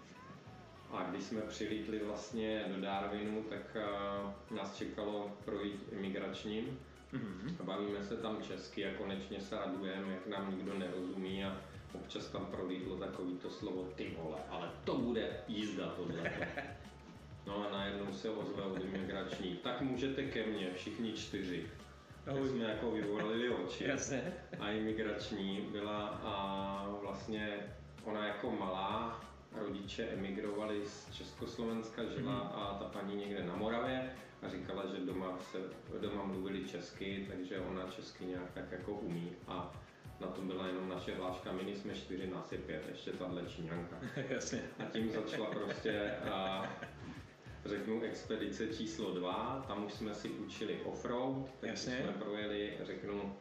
A 0.98 1.04
když 1.10 1.24
jsme 1.24 1.42
přilítli 1.42 2.00
vlastně 2.06 2.64
do 2.75 2.82
Darwinu, 2.82 3.44
tak 3.50 3.78
uh, 4.52 4.58
nás 4.58 4.75
čekalo 4.78 5.38
projít 5.46 5.84
imigračním 5.92 6.80
Mhm. 7.12 7.56
a 7.60 7.64
bavíme 7.64 8.04
se 8.04 8.18
tam 8.18 8.42
česky 8.42 8.86
a 8.86 8.94
konečně 8.98 9.42
se 9.42 9.56
radujeme, 9.56 10.14
jak 10.14 10.28
nám 10.28 10.56
nikdo 10.58 10.74
nerozumí 10.80 11.46
a 11.46 11.58
občas 11.94 12.28
tam 12.28 12.46
prolítlo 12.46 12.96
takový 12.98 13.34
to 13.38 13.50
slovo 13.50 13.84
ty 13.96 14.16
vole, 14.22 14.38
ale 14.50 14.72
to 14.84 14.96
bude 14.98 15.30
jízda 15.48 15.88
tohle. 15.88 16.32
No 17.48 17.68
a 17.68 17.72
najednou 17.72 18.14
se 18.14 18.30
ozve 18.30 18.64
od 18.64 18.84
imigrační, 18.84 19.56
tak 19.64 19.82
můžete 19.82 20.24
ke 20.24 20.46
mně, 20.46 20.72
všichni 20.75 21.14
čtyři. 21.14 21.66
Tak 22.25 22.36
jsme 22.46 22.64
jako 22.64 22.92
vyvolili 22.92 23.50
oči. 23.50 23.84
Jasně. 23.84 24.34
A 24.60 24.70
imigrační 24.72 25.62
byla 25.72 26.08
a 26.08 26.88
vlastně 27.02 27.58
ona 28.04 28.28
jako 28.28 28.52
malá, 28.52 29.22
rodiče 29.52 30.04
emigrovali 30.04 30.82
z 30.86 31.12
Československa, 31.12 32.02
žila 32.06 32.34
mm. 32.34 32.40
a 32.40 32.78
ta 32.80 33.00
paní 33.00 33.16
někde 33.16 33.44
na 33.44 33.56
Moravě 33.56 34.16
a 34.42 34.50
říkala, 34.50 34.84
že 34.86 35.06
doma, 35.06 35.38
se, 35.52 35.58
doma 36.02 36.24
mluvili 36.24 36.66
česky, 36.68 37.25
takže 37.30 37.60
ona 37.60 37.92
česky 37.92 38.25
nějak 38.25 38.52
tak 38.52 38.72
jako 38.72 38.92
umí 38.92 39.32
a 39.48 39.82
na 40.20 40.28
tom 40.28 40.48
byla 40.48 40.68
jenom 40.68 40.90
naše 40.90 41.16
hláška, 41.16 41.52
my 41.52 41.75
jsme 41.75 41.96
čtyři, 41.96 42.28
nás 42.28 42.52
je 42.52 42.58
pět, 42.58 42.84
ještě 42.90 43.12
tahle 43.12 43.46
číňanka. 43.46 43.98
Jasně. 44.30 44.62
A 44.80 44.84
tím 44.84 45.12
začala 45.12 45.46
prostě 45.46 46.12
a, 46.32 46.66
řeknu 47.66 48.02
expedice 48.02 48.68
číslo 48.68 49.14
dva, 49.14 49.66
tam 49.68 49.86
už 49.86 49.94
jsme 49.94 50.14
si 50.14 50.30
učili 50.30 50.82
offroad, 50.86 51.52
takže 51.60 51.78
jsme 51.78 52.14
projeli, 52.20 52.78
řeknu, 52.84 53.36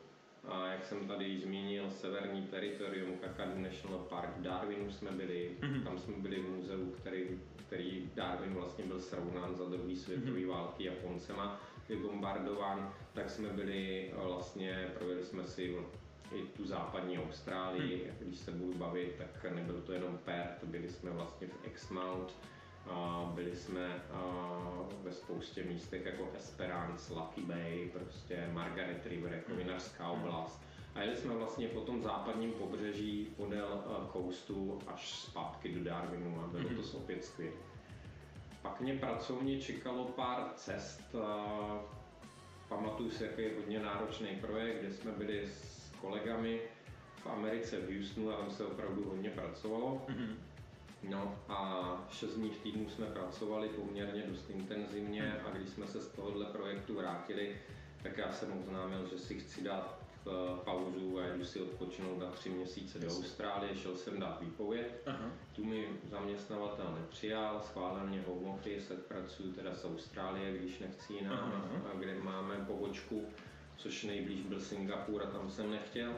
a 0.49 0.67
jak 0.67 0.85
jsem 0.87 1.09
tady 1.09 1.25
již 1.25 1.43
zmínil, 1.43 1.91
severní 1.91 2.43
teritorium 2.43 3.19
Kakadu 3.19 3.61
National 3.61 3.99
Park 3.99 4.37
v 4.37 4.43
Darwinu 4.43 4.91
jsme 4.91 5.11
byli, 5.11 5.57
mm-hmm. 5.61 5.85
tam 5.85 5.99
jsme 5.99 6.15
byli 6.17 6.41
v 6.41 6.49
muzeu, 6.49 6.91
který, 6.91 7.41
který 7.67 8.11
Darwin 8.15 8.55
vlastně 8.55 8.85
byl 8.85 9.01
srovnán 9.01 9.55
za 9.55 9.65
druhé 9.65 9.97
světové 9.97 10.39
mm-hmm. 10.39 10.49
války 10.49 10.85
Japoncema, 10.85 11.61
vybombardován, 11.89 12.95
tak 13.13 13.31
jsme 13.31 13.49
byli 13.49 14.13
vlastně, 14.17 14.89
projeli 14.99 15.25
jsme 15.25 15.45
si 15.45 15.77
i 16.35 16.43
tu 16.57 16.65
západní 16.65 17.19
Austrálii, 17.19 18.05
hmm. 18.05 18.29
když 18.29 18.39
se 18.39 18.51
budu 18.51 18.79
bavit, 18.79 19.15
tak 19.19 19.53
nebyl 19.55 19.81
to 19.81 19.93
jenom 19.93 20.19
Perth, 20.19 20.65
byli 20.65 20.89
jsme 20.89 21.11
vlastně 21.11 21.47
v 21.47 21.67
Exmouth, 21.67 22.35
a 22.91 23.31
byli 23.35 23.57
jsme 23.57 24.03
ve 25.03 25.13
spoustě 25.13 25.63
místech 25.63 26.05
jako 26.07 26.31
Esperance, 26.37 27.15
Lucky 27.15 27.41
Bay, 27.41 27.91
prostě 27.93 28.49
Margaret 28.53 29.07
River, 29.07 29.33
jako 29.33 29.55
vinařská 29.55 30.04
oblast. 30.04 30.04
A 30.04 30.04
jeli 31.05 31.17
jsme 31.17 31.35
vlastně 31.35 31.69
po 31.69 31.81
tom 31.81 32.03
západním 32.03 32.53
pobřeží 32.53 33.29
podél 33.37 33.85
coastu 34.13 34.79
až 34.87 35.13
zpátky 35.13 35.73
do 35.73 35.85
Darwinu 35.85 36.41
a 36.45 36.47
bylo 36.47 36.83
to 36.83 36.99
opět 36.99 37.25
skvělé. 37.25 37.57
Pak 38.63 38.81
mě 38.81 38.95
pracovně 38.95 39.61
čekalo 39.61 40.05
pár 40.05 40.51
cest. 40.57 41.15
Pamatuju 42.69 43.11
si, 43.11 43.25
jaký 43.25 43.43
je 43.43 43.55
hodně 43.57 43.81
náročný 43.81 44.29
projekt, 44.41 44.81
kde 44.81 44.93
jsme 44.93 45.13
byli 45.13 45.47
s 45.47 45.93
kolegami 46.01 46.61
v 47.17 47.27
Americe 47.27 47.81
v 47.81 47.97
Houstonu 47.97 48.33
a 48.33 48.37
tam 48.37 48.51
se 48.51 48.67
opravdu 48.67 49.05
hodně 49.09 49.31
pracovalo. 49.31 50.03
Mm-hmm. 50.09 50.35
No 51.09 51.39
a 51.49 52.09
6 52.11 52.35
dní 52.35 52.51
v 52.51 52.59
týdnu 52.63 52.89
jsme 52.89 53.07
pracovali 53.07 53.69
poměrně 53.69 54.23
dost 54.23 54.51
intenzivně 54.51 55.33
a 55.47 55.51
když 55.51 55.69
jsme 55.69 55.87
se 55.87 56.01
z 56.01 56.09
tohohle 56.09 56.45
projektu 56.45 56.95
vrátili, 56.95 57.57
tak 58.03 58.19
já 58.19 58.33
jsem 58.33 58.59
oznámil, 58.59 59.09
že 59.09 59.19
si 59.19 59.39
chci 59.41 59.65
dát 59.65 59.99
eh, 60.03 60.04
pauzu 60.65 61.21
a 61.21 61.27
jdu 61.27 61.45
si 61.45 61.61
odpočinout 61.61 62.19
na 62.19 62.31
tři 62.31 62.51
měsíce 62.51 62.99
do 62.99 63.07
Austrálie, 63.07 63.77
šel 63.77 63.97
jsem 63.97 64.21
dát 64.21 64.41
výpověď. 64.41 64.95
Aha. 65.07 65.31
Tu 65.57 65.65
mi 65.65 65.89
zaměstnavatel 66.11 66.97
nepřijal, 67.01 67.61
schválil 67.63 68.07
mě 68.07 68.25
home 68.27 68.45
office, 68.45 68.97
pracuji 68.97 69.53
teda 69.53 69.75
z 69.75 69.85
Austrálie, 69.85 70.59
když 70.59 70.79
nechci 70.79 71.13
jinam, 71.13 71.71
kde 71.99 72.15
máme 72.15 72.55
pobočku, 72.55 73.27
což 73.77 74.05
nejblíž 74.05 74.41
byl 74.41 74.61
Singapur 74.61 75.23
a 75.23 75.27
tam 75.31 75.51
jsem 75.51 75.71
nechtěl. 75.71 76.13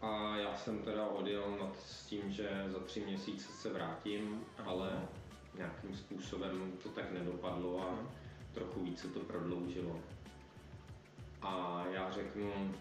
A 0.00 0.36
já 0.36 0.56
jsem 0.56 0.78
teda 0.78 1.06
odjel 1.06 1.56
nad 1.60 1.76
s 1.80 2.06
tím, 2.06 2.32
že 2.32 2.64
za 2.68 2.78
tři 2.78 3.00
měsíce 3.00 3.52
se 3.52 3.72
vrátím, 3.72 4.44
ale 4.58 5.08
nějakým 5.54 5.96
způsobem 5.96 6.72
to 6.82 6.88
tak 6.88 7.12
nedopadlo 7.12 7.80
a 7.80 7.98
trochu 8.54 8.80
více 8.80 9.08
to 9.08 9.20
prodloužilo. 9.20 10.00
A 11.42 11.84
já 11.92 12.10
řeknu, 12.10 12.74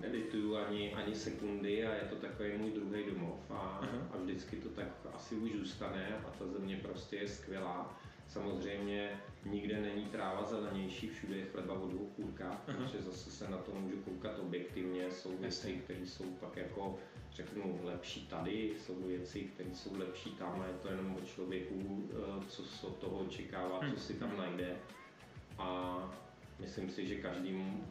nedituju 0.00 0.56
ani, 0.56 0.94
ani 0.94 1.14
sekundy 1.14 1.86
a 1.86 1.94
je 1.94 2.00
to 2.00 2.16
takový 2.16 2.58
můj 2.58 2.70
druhý 2.70 3.04
domov 3.04 3.50
a, 3.50 3.80
a 4.12 4.16
vždycky 4.16 4.56
to 4.56 4.68
tak 4.68 4.86
asi 5.14 5.34
už 5.34 5.52
zůstane 5.52 6.16
a 6.26 6.30
ta 6.38 6.46
země 6.46 6.80
prostě 6.82 7.16
je 7.16 7.28
skvělá. 7.28 8.00
Samozřejmě 8.28 9.20
nikde 9.44 9.80
není 9.80 10.04
tráva 10.04 10.44
zelenější, 10.44 11.08
všude 11.08 11.36
je 11.36 11.46
chleba 11.46 11.74
o 11.74 11.88
dvou 11.88 12.06
kůrkách, 12.16 12.62
takže 12.66 13.02
zase 13.02 13.30
se 13.30 13.50
na 13.50 13.56
to 13.56 13.72
můžu 13.74 13.96
koukat 13.96 14.38
objektivně. 14.38 15.10
Jsou 15.10 15.36
věci, 15.36 15.80
které 15.84 16.06
jsou 16.06 16.24
pak 16.24 16.56
jako, 16.56 16.98
řeknu, 17.32 17.80
lepší 17.82 18.26
tady, 18.26 18.74
jsou 18.78 19.02
věci, 19.02 19.40
které 19.40 19.74
jsou 19.74 19.98
lepší 19.98 20.30
tam 20.30 20.60
a 20.60 20.66
je 20.66 20.72
to 20.82 20.88
jenom 20.88 21.16
o 21.16 21.26
člověku, 21.26 22.08
eh, 22.10 22.44
co 22.48 22.64
se 22.64 22.86
od 22.86 22.96
toho 22.96 23.18
očekává, 23.18 23.80
co 23.94 24.00
si 24.00 24.14
tam 24.14 24.36
najde. 24.36 24.76
A 25.58 25.98
myslím 26.60 26.90
si, 26.90 27.06
že 27.06 27.14
každému 27.14 27.84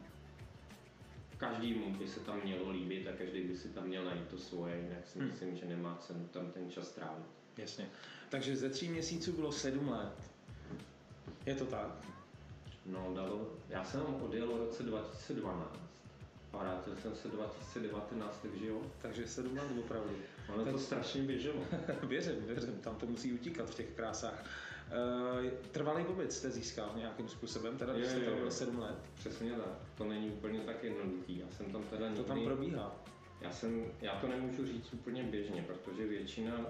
každému 1.38 1.94
by 1.94 2.08
se 2.08 2.20
tam 2.20 2.40
mělo 2.44 2.70
líbit 2.70 3.08
a 3.08 3.12
každý 3.12 3.40
by 3.40 3.56
si 3.56 3.68
tam 3.68 3.86
měl 3.86 4.04
najít 4.04 4.28
to 4.28 4.38
svoje, 4.38 4.76
jinak 4.76 5.06
si 5.06 5.18
hmm. 5.18 5.28
myslím, 5.28 5.56
že 5.56 5.66
nemá 5.66 5.96
cenu 5.96 6.28
tam 6.32 6.50
ten 6.50 6.70
čas 6.70 6.90
trávit. 6.90 7.26
Jasně. 7.56 7.86
Takže 8.28 8.56
ze 8.56 8.70
tří 8.70 8.88
měsíců 8.88 9.32
bylo 9.32 9.52
sedm 9.52 9.88
let. 9.88 10.12
Je 11.46 11.54
to 11.54 11.64
tak? 11.64 12.06
No, 12.86 13.12
dalo. 13.14 13.52
Já 13.68 13.84
jsem 13.84 14.00
odjel 14.00 14.46
v 14.46 14.58
roce 14.58 14.82
2012 14.82 15.80
a 16.52 16.56
vrátil 16.56 16.96
jsem 16.96 17.14
se 17.14 17.28
2019, 17.28 18.38
takže 18.42 18.66
jo. 18.66 18.82
Takže 19.02 19.28
sedm 19.28 19.56
let 19.56 19.66
opravdu. 19.78 20.16
Ono 20.54 20.64
Ten... 20.64 20.72
to 20.72 20.78
strašně 20.78 21.22
běželo. 21.22 21.62
věřím, 22.02 22.34
věřím, 22.46 22.72
tam 22.80 22.94
to 22.94 23.06
musí 23.06 23.32
utíkat 23.32 23.70
v 23.70 23.74
těch 23.74 23.86
krásách. 23.86 24.44
Uh, 24.88 25.50
trvalý 25.72 26.04
pobyt 26.04 26.32
jste 26.32 26.50
získal 26.50 26.90
nějakým 26.96 27.28
způsobem, 27.28 27.78
teda 27.78 27.92
když 27.92 28.08
jste 28.08 28.20
tam 28.20 28.34
byl 28.34 28.50
sedm 28.50 28.78
let? 28.78 28.98
Přesně 29.14 29.50
tak, 29.52 29.78
to 29.94 30.04
není 30.04 30.30
úplně 30.30 30.60
tak 30.60 30.84
jednoduchý. 30.84 31.38
Já 31.38 31.48
jsem 31.50 31.72
tam 31.72 31.82
teda 31.82 32.06
To 32.06 32.08
někdy... 32.08 32.24
tam 32.24 32.44
probíhá. 32.44 32.96
Já, 33.40 33.52
jsem, 33.52 33.84
já 34.00 34.14
to 34.20 34.28
nemůžu 34.28 34.66
říct 34.66 34.92
úplně 34.92 35.22
běžně, 35.22 35.62
protože 35.62 36.06
většina, 36.06 36.66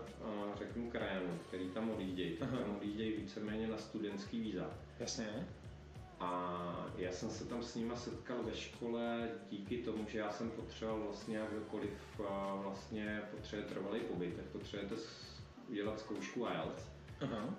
řeknu, 0.58 0.90
krajanů, 0.90 1.38
který 1.48 1.68
tam 1.68 1.90
odjíždějí, 1.90 2.36
tak 2.36 2.50
tam 2.50 2.76
odjíždějí 2.76 3.12
víceméně 3.16 3.68
na 3.68 3.78
studentský 3.78 4.40
víza. 4.40 4.70
Jasně. 4.98 5.48
A 6.20 6.90
já 6.96 7.12
jsem 7.12 7.30
se 7.30 7.44
tam 7.44 7.62
s 7.62 7.74
nima 7.74 7.96
setkal 7.96 8.42
ve 8.42 8.54
škole 8.54 9.28
díky 9.50 9.76
tomu, 9.76 10.04
že 10.08 10.18
já 10.18 10.30
jsem 10.30 10.50
potřeboval 10.50 11.00
vlastně 11.00 11.36
jakkoliv 11.36 11.90
vlastně 12.62 13.22
potřebuje 13.30 13.68
trvalý 13.68 14.00
pobyt, 14.00 14.36
tak 14.36 14.44
potřebujete 14.44 14.94
udělat 15.68 16.00
zkoušku 16.00 16.46
IELTS. 16.46 16.82
Aha. 17.20 17.54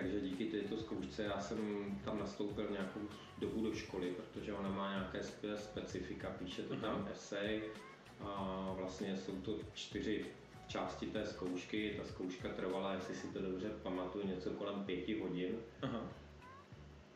Takže 0.00 0.20
díky 0.20 0.44
této 0.44 0.76
zkoušce 0.76 1.22
já 1.22 1.40
jsem 1.40 1.58
tam 2.04 2.18
nastoupil 2.18 2.68
nějakou 2.70 3.00
dobu 3.38 3.62
do 3.62 3.74
školy, 3.74 4.14
protože 4.16 4.52
ona 4.52 4.68
má 4.68 4.90
nějaké 4.90 5.22
specifika, 5.56 6.30
píše 6.30 6.62
to 6.62 6.76
tam 6.76 7.08
esej, 7.12 7.62
a 8.20 8.72
vlastně 8.76 9.16
jsou 9.16 9.36
to 9.36 9.58
čtyři 9.74 10.26
části 10.66 11.06
té 11.06 11.26
zkoušky. 11.26 11.94
Ta 11.96 12.04
zkouška 12.04 12.48
trvala, 12.48 12.92
jestli 12.92 13.14
si 13.14 13.26
to 13.26 13.42
dobře 13.42 13.70
pamatuju, 13.82 14.26
něco 14.26 14.50
kolem 14.50 14.84
pěti 14.84 15.20
hodin. 15.20 15.58
Aha. 15.82 16.00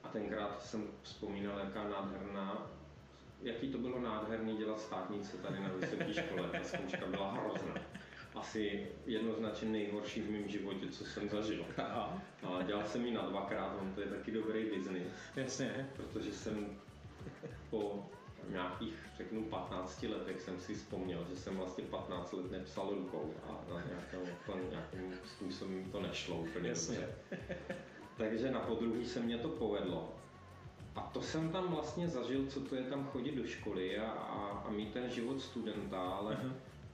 A 0.03 0.09
tenkrát 0.09 0.63
jsem 0.63 0.85
vzpomínal, 1.03 1.59
jaká 1.59 1.89
nádherná, 1.89 2.71
jaký 3.43 3.73
to 3.73 3.79
bylo 3.79 4.01
nádherný 4.01 4.57
dělat 4.57 4.81
státnice 4.81 5.37
tady 5.37 5.61
na 5.61 5.69
vysoké 5.69 6.15
škole. 6.15 6.49
Ta 6.53 6.65
zkouška 6.65 7.07
byla 7.07 7.33
hrozná. 7.33 7.75
Asi 8.43 8.87
jednoznačně 9.07 9.69
nejhorší 9.69 10.21
v 10.21 10.31
mém 10.31 10.49
životě, 10.49 10.89
co 10.89 11.05
jsem 11.05 11.29
zažil. 11.29 11.65
Aha. 11.77 12.23
A 12.43 12.63
dělal 12.63 12.85
jsem 12.85 13.07
ji 13.07 13.13
na 13.13 13.23
dvakrát, 13.23 13.79
on 13.81 13.93
to 13.95 14.01
je 14.01 14.07
taky 14.07 14.31
dobrý 14.31 14.71
biznis. 14.71 15.09
Jasně. 15.37 15.91
Protože 15.97 16.33
jsem 16.33 16.67
po 17.71 18.11
nějakých, 18.49 18.95
řeknu, 19.17 19.45
15 19.45 20.03
letech 20.03 20.41
jsem 20.41 20.61
si 20.61 20.75
vzpomněl, 20.75 21.27
že 21.31 21.37
jsem 21.37 21.57
vlastně 21.57 21.85
15 21.85 22.33
let 22.33 22.51
nepsal 22.51 22.91
rukou 22.91 23.35
a 23.49 23.75
na 23.75 23.83
nějakém, 23.87 24.37
to, 24.47 24.59
nějakým 24.71 25.13
způsobem 25.25 25.85
to 25.93 26.01
nešlo 26.01 26.37
úplně 26.37 26.69
Jasně. 26.69 26.97
dobře. 26.97 27.39
Takže 28.17 28.51
na 28.51 28.61
podruhý 28.61 29.05
se 29.05 29.21
mě 29.21 29.39
to 29.39 29.49
povedlo. 29.49 30.15
A 30.97 31.01
to 31.01 31.23
jsem 31.23 31.53
tam 31.53 31.69
vlastně 31.69 32.09
zažil, 32.09 32.47
co 32.47 32.61
to 32.61 32.75
je 32.75 32.83
tam 32.83 33.05
chodit 33.05 33.33
do 33.33 33.47
školy 33.47 33.99
a, 33.99 34.11
a, 34.11 34.65
a 34.67 34.71
mít 34.71 34.93
ten 34.93 35.11
život 35.11 35.41
studenta, 35.41 36.01
ale 36.01 36.35
uh-huh. 36.35 36.53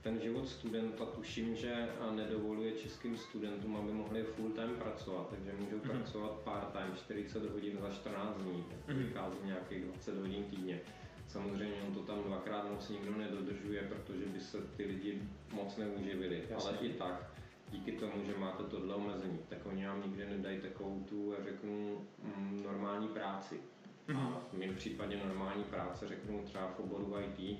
Ten 0.08 0.20
život 0.20 0.48
studenta 0.48 1.04
tuším, 1.04 1.56
že 1.56 1.88
nedovoluje 2.10 2.72
českým 2.72 3.16
studentům, 3.16 3.76
aby 3.76 3.92
mohli 3.92 4.22
full 4.22 4.50
time 4.50 4.76
pracovat, 4.76 5.28
takže 5.30 5.52
můžou 5.58 5.76
uh-huh. 5.76 5.90
pracovat 5.90 6.30
part 6.30 6.72
time 6.72 6.96
40 6.96 7.50
hodin 7.50 7.78
za 7.80 7.90
14 7.90 8.36
dní, 8.36 8.64
tak 8.68 8.96
uh-huh. 8.96 8.98
vychází 8.98 9.36
nějakých 9.44 9.84
20 9.84 10.16
hodin 10.16 10.44
týdně. 10.44 10.80
Samozřejmě 11.26 11.82
on 11.86 11.94
to 11.94 12.00
tam 12.00 12.22
dvakrát 12.22 12.70
moc 12.70 12.88
nikdo 12.88 13.18
nedodržuje, 13.18 13.82
protože 13.82 14.26
by 14.26 14.40
se 14.40 14.58
ty 14.76 14.84
lidi 14.84 15.22
moc 15.52 15.76
neuživili, 15.76 16.42
Jasně. 16.50 16.70
ale 16.70 16.78
i 16.80 16.92
tak 16.92 17.30
díky 17.70 17.92
tomu, 17.92 18.24
že 18.26 18.38
máte 18.38 18.62
tohle 18.62 18.94
omezení, 18.94 19.38
tak 19.48 19.66
oni 19.66 19.86
vám 19.86 20.02
nikdy 20.02 20.26
nedají 20.26 20.60
takovou 20.60 21.04
tu, 21.08 21.34
řeknu, 21.44 22.00
mm, 22.22 22.62
normální 22.64 23.08
práci. 23.08 23.60
Mm-hmm. 24.08 24.18
A 24.18 24.42
v 24.52 24.58
mém 24.58 24.74
případě 24.74 25.20
normální 25.24 25.64
práce, 25.64 26.08
řeknu 26.08 26.42
třeba 26.44 26.66
v 26.66 26.80
oboru 26.80 27.14
IT, 27.20 27.58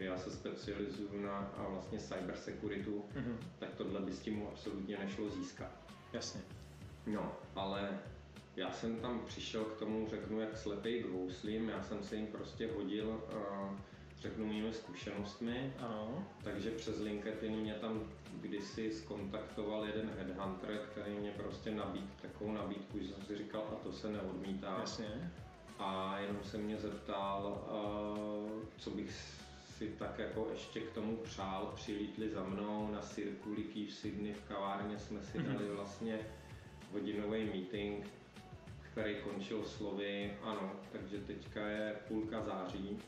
kdy 0.00 0.06
já 0.08 0.18
se 0.18 0.30
specializuju 0.30 1.22
na 1.22 1.52
vlastně 1.68 1.98
cyber 1.98 2.36
security, 2.36 2.90
Mhm. 3.14 3.38
tak 3.58 3.68
tohle 3.76 4.00
by 4.00 4.12
s 4.12 4.20
tím 4.20 4.42
absolutně 4.52 4.98
nešlo 4.98 5.28
získat. 5.30 5.70
Jasně. 6.12 6.40
No, 7.06 7.32
ale 7.54 7.98
já 8.56 8.70
jsem 8.70 8.96
tam 9.00 9.20
přišel 9.26 9.64
k 9.64 9.78
tomu, 9.78 10.08
řeknu, 10.08 10.40
jak 10.40 10.56
slepej 10.58 11.02
k 11.02 11.06
houslím, 11.10 11.68
já 11.68 11.82
jsem 11.82 12.02
se 12.02 12.16
jim 12.16 12.26
prostě 12.26 12.70
hodil, 12.76 13.20
řeknu, 14.20 14.46
mými 14.46 14.72
zkušenostmi, 14.72 15.72
Ano. 15.78 16.26
takže 16.44 16.70
přes 16.70 16.98
LinkedIn 17.00 17.56
mě 17.56 17.74
tam 17.74 18.00
kdysi 18.32 18.92
skontaktoval 18.92 19.84
jeden 19.84 20.10
headhunter, 20.18 20.78
který 20.90 21.12
mě 21.18 21.30
prostě 21.30 21.70
nabít 21.70 22.10
takovou 22.22 22.52
nabídku, 22.52 22.98
že 22.98 23.08
jsem 23.08 23.22
si 23.22 23.36
říkal, 23.38 23.62
a 23.72 23.74
to 23.84 23.92
se 23.92 24.08
neodmítá. 24.08 24.76
Jasně. 24.80 25.32
A 25.78 26.18
jenom 26.18 26.44
se 26.44 26.58
mě 26.58 26.76
zeptal, 26.76 27.64
co 28.78 28.90
bych 28.90 29.39
si 29.80 29.86
tak 29.98 30.18
jako 30.18 30.48
ještě 30.52 30.80
k 30.80 30.92
tomu 30.92 31.16
přál. 31.16 31.72
Přilítli 31.74 32.30
za 32.30 32.44
mnou 32.44 32.90
na 32.92 33.00
Circuliky 33.00 33.86
v 33.86 33.92
Sydney 33.92 34.32
v 34.32 34.42
kavárně, 34.48 34.98
jsme 34.98 35.22
si 35.22 35.38
Mhm. 35.38 35.52
dali 35.52 35.68
vlastně 35.68 36.18
hodinový 36.92 37.44
meeting, 37.44 38.06
který 38.92 39.14
končil 39.14 39.64
slovy, 39.64 40.32
ano, 40.42 40.72
takže 40.92 41.18
teďka 41.18 41.66
je 41.66 41.96
půlka 42.08 42.42
září, 42.42 42.98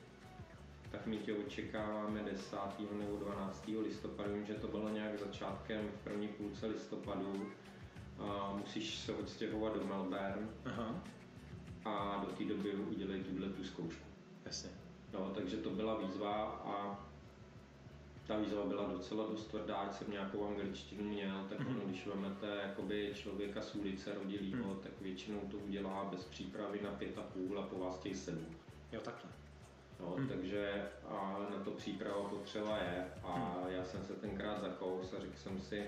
tak 0.91 1.07
my 1.07 1.17
tě 1.19 1.33
očekáváme 1.35 2.23
10. 2.23 2.57
nebo 2.99 3.17
12. 3.17 3.81
listopadu, 3.81 4.35
vím, 4.35 4.47
že 4.47 4.55
to 4.55 4.69
bylo 4.69 4.89
nějak 4.89 5.19
začátkem 5.19 5.89
v 5.89 6.05
první 6.05 6.29
půlce 6.29 6.67
listopadu. 6.67 7.47
A 8.19 8.55
musíš 8.59 8.99
se 8.99 9.13
odstěhovat 9.13 9.75
do 9.75 9.85
Melbourne 9.87 10.49
Aha. 10.65 11.05
a 11.85 12.25
do 12.27 12.33
té 12.37 12.45
doby 12.45 12.75
udělej 12.75 13.21
tuhle 13.25 13.49
tu 13.49 13.65
zkoušku. 13.65 14.05
Jasně. 14.45 14.71
No, 15.13 15.31
takže 15.35 15.57
to 15.57 15.71
byla 15.71 15.95
výzva 15.99 16.33
a 16.65 17.01
ta 18.27 18.37
výzva 18.37 18.65
byla 18.67 18.85
docela 18.93 19.27
dost 19.27 19.47
tvrdá, 19.47 19.77
ať 19.77 19.93
jsem 19.95 20.11
nějakou 20.11 20.47
angličtinu 20.49 21.05
měl, 21.05 21.47
tak 21.49 21.61
ono, 21.61 21.81
když 21.81 22.07
vezmete 22.07 22.47
jakoby 22.63 23.13
člověka 23.15 23.63
z 23.63 23.75
ulice 23.75 24.15
rodilýho, 24.15 24.75
tak 24.75 24.93
většinou 25.01 25.41
to 25.51 25.57
udělá 25.57 26.05
bez 26.05 26.25
přípravy 26.25 26.81
na 26.85 26.91
pět 26.91 27.19
a 27.19 27.23
půl 27.23 27.59
a 27.59 27.63
po 27.63 27.79
vás 27.79 27.99
těch 27.99 28.17
sedm. 28.17 28.47
Jo, 28.93 29.01
takhle. 29.01 29.31
No, 30.01 30.07
Hmm. 30.17 30.29
Takže 30.29 30.83
a 31.09 31.39
na 31.51 31.65
to 31.65 31.71
příprava 31.71 32.23
potřeba 32.29 32.77
je 32.79 33.07
a 33.25 33.63
já 33.69 33.85
jsem 33.85 34.05
se 34.05 34.13
tenkrát 34.13 34.61
zakous 34.61 35.13
a 35.15 35.21
řekl 35.21 35.37
jsem 35.37 35.61
si, 35.61 35.87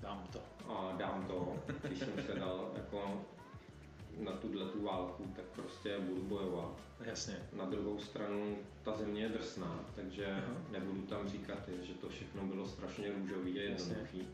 Dám 0.00 0.24
to. 0.32 0.40
a 0.72 0.92
dám 0.98 1.24
to, 1.26 1.56
když 1.82 1.98
jsem 1.98 2.22
se 2.26 2.34
dal 2.34 2.70
jako 2.76 3.24
na 4.18 4.32
tuhle 4.32 4.64
tu 4.64 4.82
válku, 4.82 5.32
tak 5.36 5.44
prostě 5.44 5.98
budu 5.98 6.22
bojovat. 6.22 6.72
Jasně. 7.00 7.36
Na 7.52 7.64
druhou 7.64 7.98
stranu 7.98 8.58
ta 8.82 8.92
země 8.96 9.22
je 9.22 9.28
drsná, 9.28 9.84
takže 9.96 10.26
Aha. 10.26 10.54
nebudu 10.70 11.02
tam 11.02 11.28
říkat, 11.28 11.68
že 11.82 11.94
to 11.94 12.08
všechno 12.08 12.42
bylo 12.46 12.66
strašně 12.68 13.12
růžový 13.12 13.58
a 13.58 13.62
jednoduchý. 13.62 14.28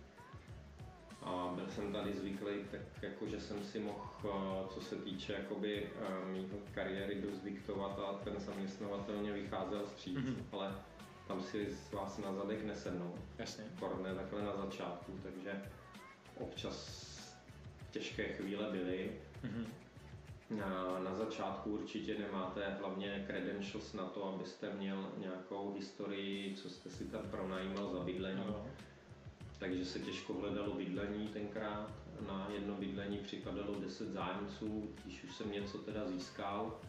A 1.22 1.52
byl 1.56 1.66
jsem 1.68 1.92
tady 1.92 2.12
zvyklý, 2.14 2.52
tak 2.70 2.80
jako, 3.02 3.26
že 3.26 3.40
jsem 3.40 3.64
si 3.64 3.78
mohl, 3.80 4.00
eh, 4.24 4.74
co 4.74 4.80
se 4.80 4.96
týče 4.96 5.32
jakoby 5.32 5.86
eh, 6.00 6.24
mýho 6.32 6.58
kariéry, 6.74 7.14
dost 7.20 7.40
diktovat 7.44 7.98
a 7.98 8.12
ten 8.24 8.34
zaměstnavatel 8.40 9.16
mě 9.18 9.32
vycházel 9.32 9.86
vstříc, 9.86 10.16
Mhm. 10.18 10.46
ale 10.52 10.72
tam 11.28 11.42
si 11.42 11.72
z 11.72 11.92
vás 11.92 12.18
na 12.18 12.32
zadek 12.34 12.64
nesednou, 12.64 13.14
Jasně. 13.38 13.64
korne 13.80 14.14
takhle 14.14 14.42
na 14.42 14.56
začátku, 14.56 15.12
takže 15.22 15.62
občas 16.38 17.04
těžké 17.90 18.22
chvíle 18.28 18.70
byly, 18.70 19.10
Mhm. 19.44 19.66
na, 20.50 20.98
na 20.98 21.14
začátku 21.14 21.70
určitě 21.70 22.18
nemáte 22.18 22.76
hlavně 22.80 23.24
credentials 23.26 23.92
na 23.92 24.04
to, 24.04 24.24
abyste 24.34 24.72
měl 24.72 25.10
nějakou 25.18 25.74
historii, 25.74 26.56
co 26.56 26.70
jste 26.70 26.90
si 26.90 27.04
tam 27.04 27.22
pronajímal 27.30 27.92
za 27.92 28.00
bydlení. 28.00 28.40
Ano. 28.40 28.66
Takže 29.58 29.84
se 29.84 29.98
těžko 29.98 30.34
hledalo 30.34 30.74
bydlení 30.74 31.28
tenkrát. 31.28 31.90
Na 32.28 32.48
jedno 32.54 32.74
bydlení 32.74 33.18
připadalo 33.18 33.74
10 33.80 34.08
zájemců, 34.12 34.88
když 35.04 35.24
už 35.24 35.36
jsem 35.36 35.52
něco 35.52 35.78
teda 35.78 36.06
získal, 36.06 36.80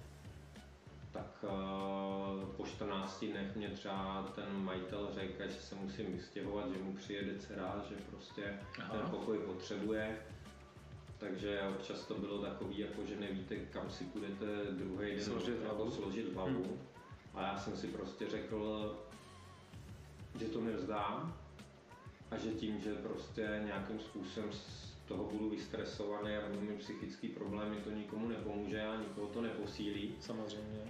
tak 1.11 1.43
eh, 1.43 2.45
po 2.57 2.65
14 2.65 3.25
dnech 3.25 3.55
mě 3.55 3.69
třeba 3.69 4.31
ten 4.35 4.63
majitel 4.63 5.09
řekl, 5.13 5.47
že 5.47 5.61
se 5.61 5.75
musím 5.75 6.13
vystěhovat, 6.13 6.71
že 6.71 6.83
mu 6.83 6.93
přijede 6.95 7.39
dcera, 7.39 7.85
že 7.89 7.95
prostě 8.09 8.59
Aha. 8.79 8.97
ten 8.97 9.09
pokoj 9.09 9.37
potřebuje. 9.37 10.17
Takže 11.17 11.61
občas 11.75 12.05
to 12.05 12.13
bylo 12.15 12.37
takový, 12.41 12.79
jako 12.79 13.05
že 13.05 13.15
nevíte, 13.19 13.55
kam 13.55 13.89
si 13.89 14.03
budete 14.03 14.45
druhý 14.71 15.11
den 15.11 15.23
Složit 15.23 15.61
jako 15.61 15.75
hlavu. 15.75 15.91
složit 15.91 16.33
hlavu. 16.33 16.79
A 17.33 17.41
já 17.41 17.57
jsem 17.57 17.77
si 17.77 17.87
prostě 17.87 18.29
řekl, 18.29 18.95
že 20.39 20.45
to 20.45 20.61
nevzdám 20.61 21.37
a 22.31 22.37
že 22.37 22.49
tím, 22.49 22.79
že 22.81 22.95
prostě 22.95 23.61
nějakým 23.65 23.99
způsobem 23.99 24.51
z 24.51 24.91
toho 25.07 25.23
budu 25.23 25.49
vystresovaný 25.49 26.35
a 26.35 26.49
budu 26.49 26.61
mít 26.61 26.79
psychický 26.79 27.27
problémy, 27.27 27.75
to 27.75 27.91
nikomu 27.91 28.27
nepomůže 28.27 28.81
a 28.85 28.95
nikoho 28.95 29.27
to 29.27 29.41
neposílí. 29.41 30.15
Samozřejmě. 30.19 30.81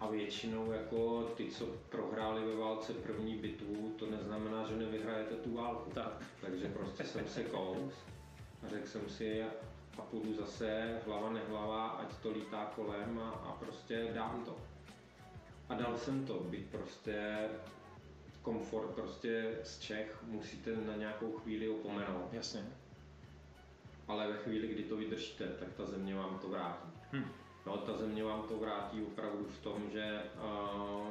A 0.00 0.10
většinou 0.10 0.72
jako 0.72 1.22
ty, 1.36 1.50
co 1.50 1.66
prohráli 1.66 2.44
ve 2.44 2.56
válce 2.56 2.92
první 2.92 3.36
bitvu, 3.36 3.94
to 3.98 4.10
neznamená, 4.10 4.68
že 4.68 4.76
nevyhrajete 4.76 5.34
tu 5.34 5.54
válku. 5.54 5.90
Tak. 5.90 6.22
Takže 6.40 6.68
prostě 6.68 7.04
jsem 7.04 7.28
se 7.28 7.44
kous 7.44 7.92
a 8.66 8.68
řekl 8.68 8.86
jsem 8.86 9.08
si 9.08 9.42
a 9.98 10.02
půjdu 10.10 10.34
zase 10.34 11.00
hlava 11.06 11.32
nehlava, 11.32 11.88
ať 11.88 12.16
to 12.16 12.30
lítá 12.30 12.72
kolem 12.76 13.18
a, 13.18 13.30
a 13.30 13.52
prostě 13.52 14.10
dám 14.14 14.44
to. 14.44 14.56
A 15.68 15.74
dal 15.74 15.98
jsem 15.98 16.26
to, 16.26 16.34
byť 16.34 16.66
prostě 16.66 17.48
komfort 18.42 18.90
prostě 18.90 19.58
z 19.62 19.78
Čech 19.78 20.22
musíte 20.22 20.76
na 20.76 20.96
nějakou 20.96 21.32
chvíli 21.32 21.68
opomenout. 21.68 22.32
Jasně. 22.32 22.66
Ale 24.08 24.28
ve 24.28 24.36
chvíli, 24.36 24.68
kdy 24.68 24.82
to 24.82 24.96
vydržíte, 24.96 25.46
tak 25.46 25.72
ta 25.76 25.86
země 25.86 26.14
vám 26.14 26.38
to 26.38 26.48
vrátí. 26.48 26.88
Hm. 27.12 27.24
No, 27.66 27.76
ta 27.76 27.96
země 27.96 28.24
vám 28.24 28.42
to 28.48 28.58
vrátí 28.58 29.02
opravdu 29.02 29.44
v 29.44 29.62
tom, 29.62 29.90
že 29.92 30.22
uh, 30.36 31.08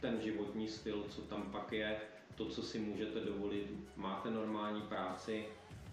ten 0.00 0.20
životní 0.20 0.68
styl, 0.68 1.04
co 1.08 1.22
tam 1.22 1.42
pak 1.42 1.72
je, 1.72 2.00
to, 2.34 2.48
co 2.48 2.62
si 2.62 2.78
můžete 2.78 3.20
dovolit, 3.20 3.72
máte 3.96 4.30
normální 4.30 4.82
práci, 4.82 5.46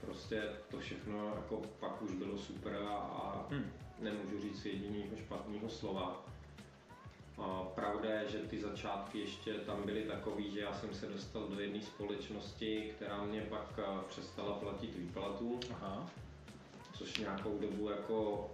prostě 0.06 0.44
to 0.72 0.80
všechno 0.80 1.26
jako 1.36 1.62
pak 1.80 2.02
už 2.02 2.12
bylo 2.12 2.38
super 2.38 2.76
a, 2.90 2.94
a 2.98 3.46
Hm. 3.50 3.72
nemůžu 4.00 4.42
říct 4.42 4.66
jediného 4.66 5.16
špatného 5.18 5.70
slova. 5.70 6.26
A 7.38 7.64
pravda 7.76 8.10
je, 8.10 8.30
že 8.30 8.38
ty 8.38 8.62
začátky 8.62 9.20
ještě 9.20 9.54
tam 9.54 9.84
byly 9.86 10.04
takový, 10.04 10.52
že 10.52 10.60
já 10.60 10.74
jsem 10.74 10.94
se 10.94 11.08
dostal 11.08 11.48
do 11.48 11.60
jedné 11.60 11.82
společnosti, 11.82 12.94
která 12.96 13.24
mě 13.24 13.42
pak 13.42 13.80
eh, 13.80 13.84
přestala 14.10 14.52
platit 14.54 14.96
výplatu 14.96 15.60
Aha. 15.74 16.10
což 16.98 17.18
nějakou 17.18 17.58
dobu 17.58 17.90
jako 17.90 18.50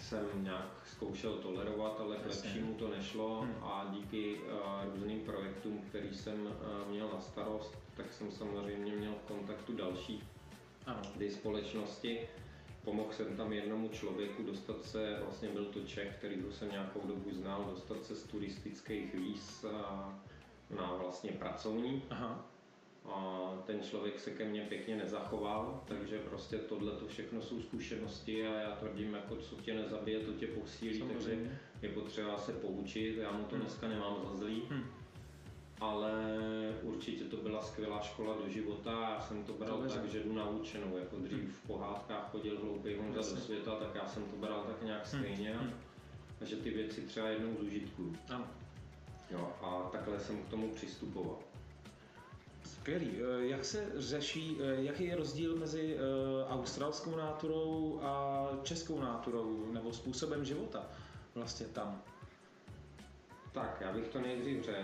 jsem 0.00 0.26
nějak 0.44 0.70
zkoušel 0.86 1.32
tolerovat, 1.32 2.00
ale 2.00 2.16
k 2.16 2.26
lepšímu 2.26 2.74
to 2.74 2.88
nešlo 2.88 3.40
Hmm. 3.40 3.54
a 3.64 3.86
díky 3.90 4.34
uh, 4.36 4.94
různým 4.94 5.20
projektům, 5.20 5.84
který 5.88 6.14
jsem 6.14 6.46
uh, 6.46 6.90
měl 6.90 7.08
na 7.14 7.20
starost, 7.20 7.78
tak 7.96 8.12
jsem 8.12 8.30
samozřejmě 8.32 8.96
měl 8.96 9.12
v 9.12 9.28
kontaktu 9.28 9.76
další 9.76 10.22
Ano. 10.86 11.00
ty 11.18 11.30
společnosti. 11.30 12.20
Pomohl 12.84 13.12
jsem 13.12 13.36
tam 13.36 13.52
jednomu 13.52 13.88
člověku 13.88 14.42
dostat 14.42 14.84
se, 14.84 15.16
vlastně 15.22 15.48
byl 15.48 15.64
to 15.64 15.80
Čech, 15.80 16.14
který 16.18 16.42
jsem 16.50 16.70
nějakou 16.70 17.00
dobu 17.06 17.30
znal, 17.32 17.64
dostat 17.70 18.04
se 18.04 18.14
z 18.16 18.22
turistických 18.22 19.14
víz 19.14 19.64
na 20.76 20.94
vlastně 21.02 21.30
pracovní. 21.30 22.02
Aha. 22.10 22.46
A 23.06 23.48
ten 23.66 23.82
člověk 23.82 24.20
se 24.20 24.30
ke 24.30 24.44
mně 24.44 24.60
pěkně 24.60 24.96
nezachoval, 24.96 25.82
takže 25.88 26.18
prostě 26.18 26.58
tohle 26.58 26.92
to 26.92 27.06
všechno 27.06 27.42
jsou 27.42 27.62
zkušenosti 27.62 28.46
a 28.46 28.54
já 28.54 28.70
tvrdím, 28.76 29.14
jako 29.14 29.36
co 29.36 29.56
tě 29.56 29.74
nezabije, 29.74 30.20
to 30.20 30.32
tě 30.32 30.46
posílí, 30.46 30.98
takže 31.00 31.28
Samozřejmě. 31.28 31.58
je 31.82 31.88
potřeba 31.88 32.38
se 32.38 32.52
poučit, 32.52 33.16
já 33.16 33.32
mu 33.32 33.44
to 33.44 33.54
Hmm. 33.56 33.60
dneska 33.64 33.88
nemám 33.88 34.16
za 34.24 34.36
zlý, 34.36 34.62
Hm. 34.70 34.84
Ale 35.80 36.12
určitě 36.82 37.24
to 37.24 37.36
byla 37.36 37.62
skvělá 37.62 38.00
škola 38.00 38.34
do 38.44 38.48
života, 38.48 38.90
já 39.14 39.20
jsem 39.20 39.44
to 39.44 39.52
bral 39.52 39.78
To 39.82 39.88
tak, 39.88 40.04
že 40.10 40.20
jdu 40.22 40.32
naučenou, 40.32 40.96
jako 40.98 41.16
dřív 41.16 41.56
v 41.58 41.66
pohádkách 41.66 42.30
chodil 42.30 42.58
hloupý 42.62 42.94
Honza 42.96 43.12
do 43.12 43.18
Jasně. 43.20 43.36
světa, 43.40 43.70
tak 43.76 43.94
já 43.94 44.08
jsem 44.08 44.22
to 44.24 44.36
bral 44.36 44.62
tak 44.66 44.82
nějak 44.82 45.12
Hmm. 45.12 45.22
stejně 45.24 45.54
Hmm. 45.54 45.70
a 46.40 46.44
že 46.44 46.56
ty 46.56 46.70
věci 46.70 47.00
třeba 47.00 47.28
jednou 47.28 47.56
zužitkuju. 47.60 48.16
Ano. 48.28 48.46
Jo, 49.30 49.52
a 49.62 49.88
takhle 49.92 50.20
jsem 50.20 50.42
k 50.42 50.48
tomu 50.48 50.68
přistupoval. 50.74 51.38
Skvělý. 52.64 53.10
Eh, 53.16 53.46
Jak 53.46 53.64
se 53.64 53.92
řeší, 53.96 54.56
eh, 54.60 54.82
jaký 54.82 55.04
je 55.04 55.16
rozdíl 55.16 55.56
mezi 55.56 55.96
eh, 55.96 56.48
australskou 56.48 57.16
náturou 57.16 58.00
a 58.02 58.46
českou 58.62 59.00
náturou 59.00 59.66
nebo 59.72 59.92
způsobem 59.92 60.44
života 60.44 60.86
vlastně 61.34 61.66
tam? 61.66 62.02
Tak, 63.52 63.76
já 63.80 63.92
bych 63.92 64.08
to 64.08 64.20
nejdřív 64.20 64.64
řekl, 64.64 64.78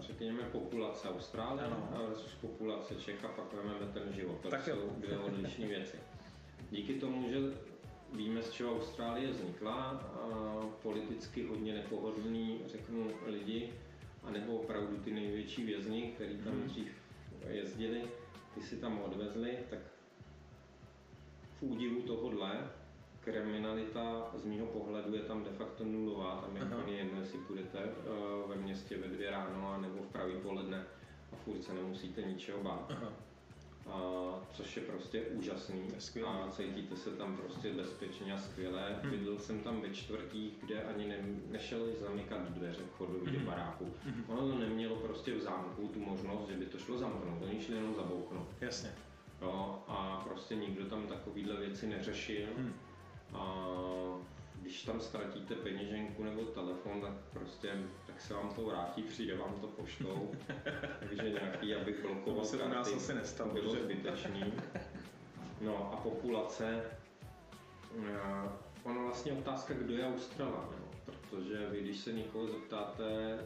řekněme 0.00 0.42
populace 0.42 1.08
Austrálie 1.08 1.66
Ano. 1.66 1.88
versus 2.08 2.34
populace 2.34 2.94
Čech 2.94 3.24
a 3.24 3.28
pak 3.28 3.52
vezmeme 3.52 3.92
ten 3.92 4.12
život. 4.12 4.38
Tak 4.50 4.66
jo. 4.66 4.76
jsou 4.76 4.90
dvě 5.00 5.18
odlišné 5.18 5.66
věci. 5.66 5.96
Díky 6.70 6.94
tomu, 6.94 7.28
že 7.30 7.36
víme, 8.12 8.42
z 8.42 8.50
čeho 8.50 8.76
Austrálie 8.76 9.30
vznikla, 9.30 9.74
a 9.84 10.60
politicky 10.82 11.46
hodně 11.46 11.74
nepohodlní, 11.74 12.60
řeknu, 12.66 13.10
lidi, 13.26 13.72
anebo 14.22 14.56
opravdu 14.56 14.96
ty 14.96 15.10
největší 15.12 15.64
vězni, 15.64 16.12
který 16.14 16.38
tam 16.38 16.52
Mhm. 16.54 16.68
dřív 16.68 16.92
jezdili, 17.48 18.02
ty 18.54 18.60
si 18.60 18.76
tam 18.76 19.00
odvezli, 19.00 19.58
tak 19.70 19.78
v 21.58 21.62
údivu 21.62 22.02
tohohle 22.02 22.70
kriminalita 23.26 24.30
z 24.34 24.44
mýho 24.44 24.66
pohledu 24.66 25.14
je 25.14 25.20
tam 25.20 25.44
de 25.44 25.50
facto 25.50 25.84
nulová, 25.84 26.36
tam 26.46 26.56
je 26.56 26.62
úplně 26.64 26.96
jedno, 26.96 27.20
jestli 27.20 27.38
půjdete 27.38 27.78
eh, 27.78 28.48
ve 28.48 28.54
městě 28.56 28.96
ve 28.98 29.08
dvě 29.08 29.30
ráno 29.30 29.72
a 29.72 29.78
nebo 29.78 30.02
v 30.02 30.06
pravý 30.12 30.32
poledne 30.42 30.84
a 31.32 31.36
furt 31.36 31.62
se 31.62 31.74
nemusíte 31.74 32.22
ničeho 32.22 32.62
bát. 32.62 32.86
Aha. 32.90 33.12
A, 33.86 34.00
což 34.52 34.76
je 34.76 34.82
prostě 34.82 35.20
úžasný 35.22 35.80
je 35.98 36.44
a 36.44 36.50
cítíte 36.50 36.96
se 36.96 37.10
tam 37.10 37.36
prostě 37.36 37.72
bezpečně 37.72 38.32
a 38.34 38.38
skvěle. 38.38 38.98
Hmm. 39.02 39.10
Bydlel 39.10 39.38
jsem 39.38 39.60
tam 39.60 39.80
ve 39.80 39.90
čtvrtích, 39.90 40.52
kde 40.66 40.82
ani 40.82 41.08
ne, 41.08 41.16
nešel 41.50 41.86
zamykat 42.00 42.50
dveře 42.50 42.80
vchodu 42.94 43.12
do 43.24 43.32
Mhm. 43.32 43.44
baráku. 43.46 43.86
Mhm. 44.04 44.24
Ono 44.28 44.48
to 44.52 44.58
nemělo 44.58 44.96
prostě 44.96 45.34
v 45.34 45.40
zámku 45.40 45.88
tu 45.88 46.00
možnost, 46.00 46.48
že 46.48 46.54
by 46.56 46.66
to 46.66 46.78
šlo 46.78 46.98
zamknout, 46.98 47.42
oni 47.50 47.60
šli 47.60 47.74
jenom 47.76 47.94
zabouchnout. 47.94 48.48
Jasně. 48.60 48.90
Jo, 49.42 49.78
a 49.88 50.22
prostě 50.28 50.54
nikdo 50.54 50.84
tam 50.84 51.06
takovýhle 51.06 51.56
věci 51.56 51.86
neřešil. 51.86 52.46
Hm. 52.56 52.72
A 53.34 53.66
když 54.62 54.82
tam 54.82 55.00
ztratíte 55.00 55.54
peněženku 55.54 56.24
nebo 56.24 56.42
telefon, 56.42 57.00
tak 57.00 57.12
prostě 57.32 57.72
tak 58.06 58.20
se 58.20 58.34
vám 58.34 58.54
to 58.54 58.64
vrátí, 58.64 59.02
přijde 59.02 59.36
vám 59.36 59.54
to 59.60 59.66
poštou. 59.66 60.32
Takže 61.00 61.30
nějaký, 61.30 61.74
abych 61.74 62.02
blokoval 62.02 62.44
se 62.44 62.56
u 62.56 62.68
nás 62.68 62.92
asi 62.92 63.14
nestalo, 63.14 63.52
bylo 63.52 63.74
že? 63.74 63.82
zbytečný. 63.82 64.52
No 65.60 65.92
a 65.92 65.96
populace, 65.96 66.82
eh, 67.98 68.48
ono 68.82 69.04
vlastně 69.04 69.32
otázka, 69.32 69.74
kdo 69.74 69.94
je 69.94 70.06
Australan, 70.06 70.68
jo? 70.78 70.88
protože 71.04 71.66
vy 71.70 71.80
když 71.80 71.98
se 71.98 72.12
někoho 72.12 72.46
zeptáte, 72.46 73.38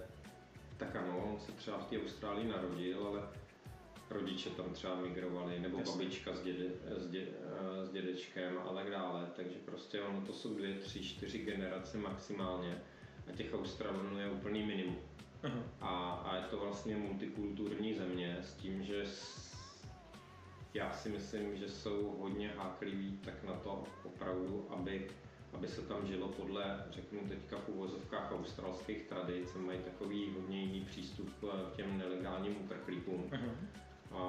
tak 0.76 0.96
ano, 0.96 1.30
on 1.32 1.40
se 1.40 1.52
třeba 1.52 1.78
v 1.78 1.84
té 1.84 2.02
Austrálii 2.02 2.48
narodil, 2.48 3.06
ale 3.06 3.20
rodiče 4.11 4.51
tam 4.51 4.73
třeba 4.73 4.94
migrovali, 4.94 5.61
nebo 5.61 5.79
Jasně. 5.79 5.92
babička 5.92 6.35
s, 6.35 6.42
děde, 6.42 6.64
s, 6.96 7.11
dě, 7.11 7.27
s 7.83 7.90
dědečkem 7.90 8.59
a 8.59 8.75
tak 8.75 8.90
dále. 8.90 9.27
Takže 9.37 9.57
prostě 9.64 10.03
ono 10.03 10.20
to 10.20 10.33
jsou 10.33 10.55
dvě, 10.55 10.75
tři, 10.75 11.05
čtyři 11.05 11.38
generace 11.38 11.99
maximálně 11.99 12.83
a 13.29 13.37
těch 13.37 13.55
Australanů 13.55 14.18
je 14.18 14.31
úplný 14.31 14.62
minimum. 14.62 14.99
Aha. 15.42 15.62
A, 15.81 16.11
a 16.11 16.37
je 16.37 16.42
to 16.42 16.57
vlastně 16.57 16.96
multikulturní 16.96 17.94
země 17.94 18.38
s 18.40 18.55
tím, 18.55 18.83
že 18.83 19.07
s, 19.07 19.51
já 20.75 20.92
si 20.92 21.09
myslím, 21.09 21.57
že 21.57 21.68
jsou 21.68 22.16
hodně 22.20 22.49
hákliví 22.49 23.18
tak 23.25 23.44
na 23.44 23.55
to 23.55 23.85
opravdu, 24.05 24.66
aby, 24.70 25.11
aby 25.53 25.68
se 25.68 25.83
tam 25.83 26.07
žilo 26.07 26.29
podle, 26.29 26.85
řeknu 26.90 27.20
teďka 27.29 27.57
v 27.57 27.68
uvozovkách 27.68 28.33
australských 28.33 29.03
tradic, 29.03 29.55
mají 29.55 29.79
takový 29.79 30.31
hodně 30.35 30.62
jiný 30.62 30.81
přístup 30.81 31.31
k 31.73 31.77
těm 31.77 31.99
nelegálním 31.99 32.57
uprchlíkům. 32.57 33.29
Aha. 33.33 33.46
A 34.11 34.20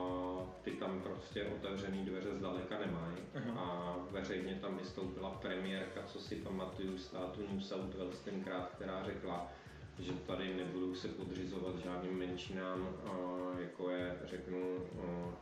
ty 0.62 0.72
tam 0.72 1.02
prostě 1.02 1.46
otevřený 1.46 2.06
dveře 2.06 2.34
zdaleka 2.38 2.80
nemají. 2.80 3.16
Aha. 3.36 3.62
A 3.62 3.98
veřejně 4.12 4.56
tam 4.62 4.78
vystoupila 4.78 5.30
premiérka, 5.30 6.04
co 6.08 6.20
si 6.20 6.36
pamatuju, 6.36 6.98
státu 6.98 7.42
New 7.52 7.62
South 7.62 7.96
Wales 7.96 8.20
tenkrát, 8.20 8.70
která 8.76 9.04
řekla, 9.04 9.52
že 10.00 10.12
tady 10.14 10.54
nebudou 10.56 10.96
se 10.96 11.08
podřizovat 11.08 11.76
žádným 11.78 12.18
menšinám, 12.20 12.88
jako 13.60 13.90
je, 13.90 14.18
řeknu, 14.24 14.78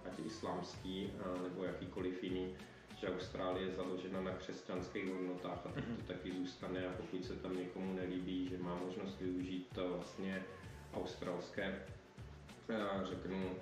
ať 0.05 0.19
islámský 0.25 1.11
nebo 1.43 1.63
jakýkoliv 1.63 2.23
jiný, 2.23 2.55
že 2.97 3.09
Austrálie 3.15 3.65
je 3.67 3.75
založena 3.75 4.21
na 4.21 4.31
křesťanských 4.31 5.05
hodnotách 5.13 5.59
a 5.65 5.69
tak 5.69 5.87
Mhm. 5.87 5.95
to 5.95 6.13
taky 6.13 6.31
zůstane 6.31 6.87
a 6.87 6.91
pokud 6.97 7.25
se 7.25 7.35
tam 7.35 7.57
někomu 7.57 7.93
nelíbí, 7.93 8.49
že 8.49 8.57
má 8.57 8.75
možnost 8.75 9.19
využít 9.21 9.67
to 9.75 9.89
vlastně 9.89 10.43
australské 10.93 11.85
řeknu, 13.03 13.55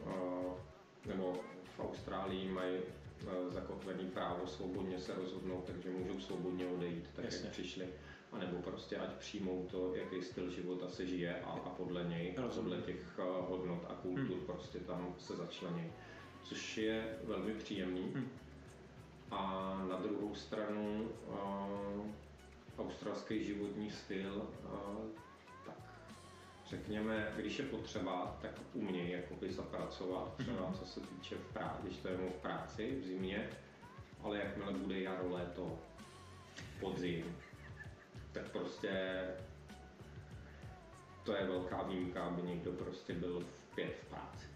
nebo 1.08 1.34
v 1.76 1.80
Austrálii 1.80 2.50
mají 2.50 2.76
eh, 2.78 3.52
zakotvený 3.52 4.06
právo 4.10 4.48
svobodně 4.48 5.00
se 5.00 5.16
rozhodnout, 5.16 5.64
takže 5.68 5.90
můžou 5.90 6.20
svobodně 6.20 6.68
odejít, 6.68 7.06
tak 7.16 7.26
Jasně. 7.26 7.42
jak 7.44 7.52
přišli. 7.52 7.88
A 8.32 8.38
nebo 8.38 8.62
prostě 8.62 8.98
ať 8.98 9.10
přijmou 9.14 9.68
to, 9.72 9.96
jaký 9.96 10.22
styl 10.22 10.50
života 10.52 10.88
se 10.90 11.06
žije 11.08 11.42
a, 11.42 11.50
a 11.52 11.70
podle 11.70 12.04
něj, 12.04 12.34
Rozumím. 12.38 12.70
podle 12.72 12.86
těch 12.86 13.20
eh, 13.20 13.24
hodnot 13.50 13.86
a 13.90 13.94
kultur 13.94 14.38
Hmm. 14.38 14.46
prostě 14.46 14.80
tam 14.80 15.16
se 15.20 15.36
začlení. 15.36 15.92
Což 16.44 16.78
je 16.78 17.18
velmi 17.24 17.54
příjemný. 17.54 18.12
Hmm. 18.16 18.28
A 19.32 19.42
na 19.90 19.98
druhou 19.98 20.36
stranu 20.36 21.10
uh, 21.28 22.06
australský 22.78 23.44
životní 23.46 23.92
styl, 23.92 24.36
uh, 24.64 25.06
řekněme, 26.70 27.32
když 27.36 27.60
je 27.60 27.66
potřeba, 27.66 28.38
tak 28.42 28.52
umějí 28.74 29.12
jakoby 29.12 29.52
zapracovat, 29.52 30.36
třeba 30.38 30.74
co 30.80 30.86
se 30.86 31.00
týče 31.00 31.36
v 31.36 31.54
práci, 31.54 31.82
když 31.84 31.98
to 31.98 32.08
je 32.08 32.18
v 32.18 32.42
práci 32.42 32.96
v 33.02 33.06
zimě, 33.08 33.50
ale 34.24 34.38
jakmile 34.38 34.74
bude 34.74 35.00
jaro, 35.00 35.30
léto, 35.30 35.80
podzim, 36.80 37.36
tak 38.32 38.50
prostě 38.52 39.22
to 41.24 41.36
je 41.36 41.46
velká 41.46 41.84
výjimka, 41.84 42.24
aby 42.24 42.42
někdo 42.42 42.72
prostě 42.72 43.14
byl 43.14 43.40
v 43.40 43.76
pět 43.76 43.96
v 44.04 44.06
práci. 44.10 44.48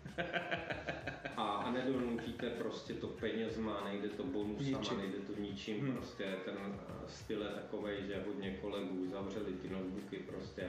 A, 1.38 1.43
a 1.43 1.71
nedonutíte 1.71 2.50
prostě 2.50 2.93
to 2.93 3.08
penězma, 3.08 3.82
nejde 3.84 4.10
to 4.10 4.24
bonusama, 4.24 4.80
Ničím. 4.80 4.97
nejde 4.97 5.17
to 5.17 5.41
ničím, 5.41 5.80
Hmm. 5.82 5.95
prostě 5.95 6.36
ten 6.45 6.56
eh, 6.89 6.93
styl 7.08 7.41
je 7.43 7.50
takovej, 7.50 8.04
že 8.08 8.24
hodně 8.28 8.52
kolegů 8.62 9.08
zavřeli 9.12 9.54
ty 9.54 9.69
notebooky 9.69 10.17
prostě 10.17 10.67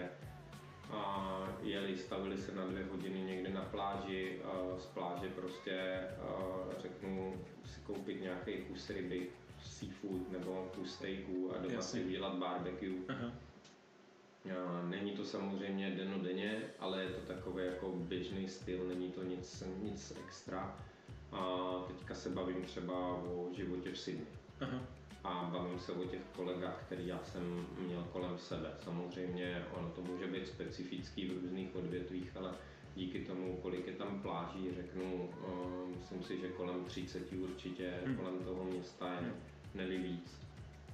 a 0.93 1.49
jeli, 1.63 1.97
stavili 1.97 2.39
se 2.39 2.55
na 2.55 2.67
dvě 2.67 2.85
hodiny 2.85 3.21
někde 3.21 3.51
na 3.51 3.61
pláži, 3.63 4.41
a 4.45 4.79
z 4.79 4.87
pláže 4.87 5.29
prostě 5.29 6.01
řeknu 6.79 7.35
si 7.65 7.81
koupit 7.81 8.21
nějaký 8.21 8.57
kus 8.59 8.91
ryby, 8.91 9.31
seafood 9.63 10.33
nebo 10.33 10.71
kus 10.75 10.95
steaků 10.95 11.53
a 11.55 11.59
doma 11.59 11.75
Jasně. 11.75 12.01
si 12.01 12.07
udělat 12.07 12.35
barbecue. 12.39 12.99
Aha. 13.09 13.33
Není 14.89 15.13
to 15.13 15.25
samozřejmě 15.25 15.91
denodenně, 15.91 16.63
ale 16.79 17.03
je 17.03 17.11
to 17.11 17.21
takový 17.21 17.65
jako 17.67 17.93
běžný 17.93 18.49
styl, 18.49 18.85
není 18.89 19.13
to 19.13 19.23
nic, 19.23 19.65
nic 19.83 20.13
extra. 20.25 20.77
A 21.33 21.59
teďka 21.89 22.15
se 22.15 22.31
bavím 22.31 22.63
třeba 22.63 23.17
o 23.17 23.49
životě 23.53 23.93
v 23.93 23.99
Sydney 23.99 24.27
Aha. 24.61 24.81
A 25.25 25.49
bavím 25.53 25.79
se 25.79 25.93
o 25.93 26.05
těch 26.05 26.21
kolegách, 26.37 26.83
který 26.87 27.07
já 27.07 27.19
jsem 27.25 27.67
měl 27.79 28.05
kolem 28.13 28.39
sebe. 28.39 28.71
Samozřejmě 28.85 29.65
ono 29.79 29.89
to 29.91 30.03
může 30.03 30.27
být 30.27 30.47
specifický 30.49 31.29
v 31.29 31.33
různých 31.43 31.77
odvětvích, 31.77 32.37
ale 32.37 32.51
díky 32.97 33.19
tomu, 33.21 33.57
kolik 33.63 33.87
je 33.87 33.93
tam 33.93 34.21
pláží, 34.23 34.75
řeknu, 34.75 35.31
uh, 35.49 35.89
myslím 35.97 36.23
si, 36.23 36.41
že 36.41 36.49
kolem 36.49 36.85
30 36.85 37.33
určitě 37.33 37.93
Hmm. 38.05 38.17
kolem 38.17 38.39
toho 38.39 38.65
města 38.65 39.13
je, 39.13 39.19
Hmm. 39.21 39.33
neli 39.75 39.99
víc. 39.99 40.43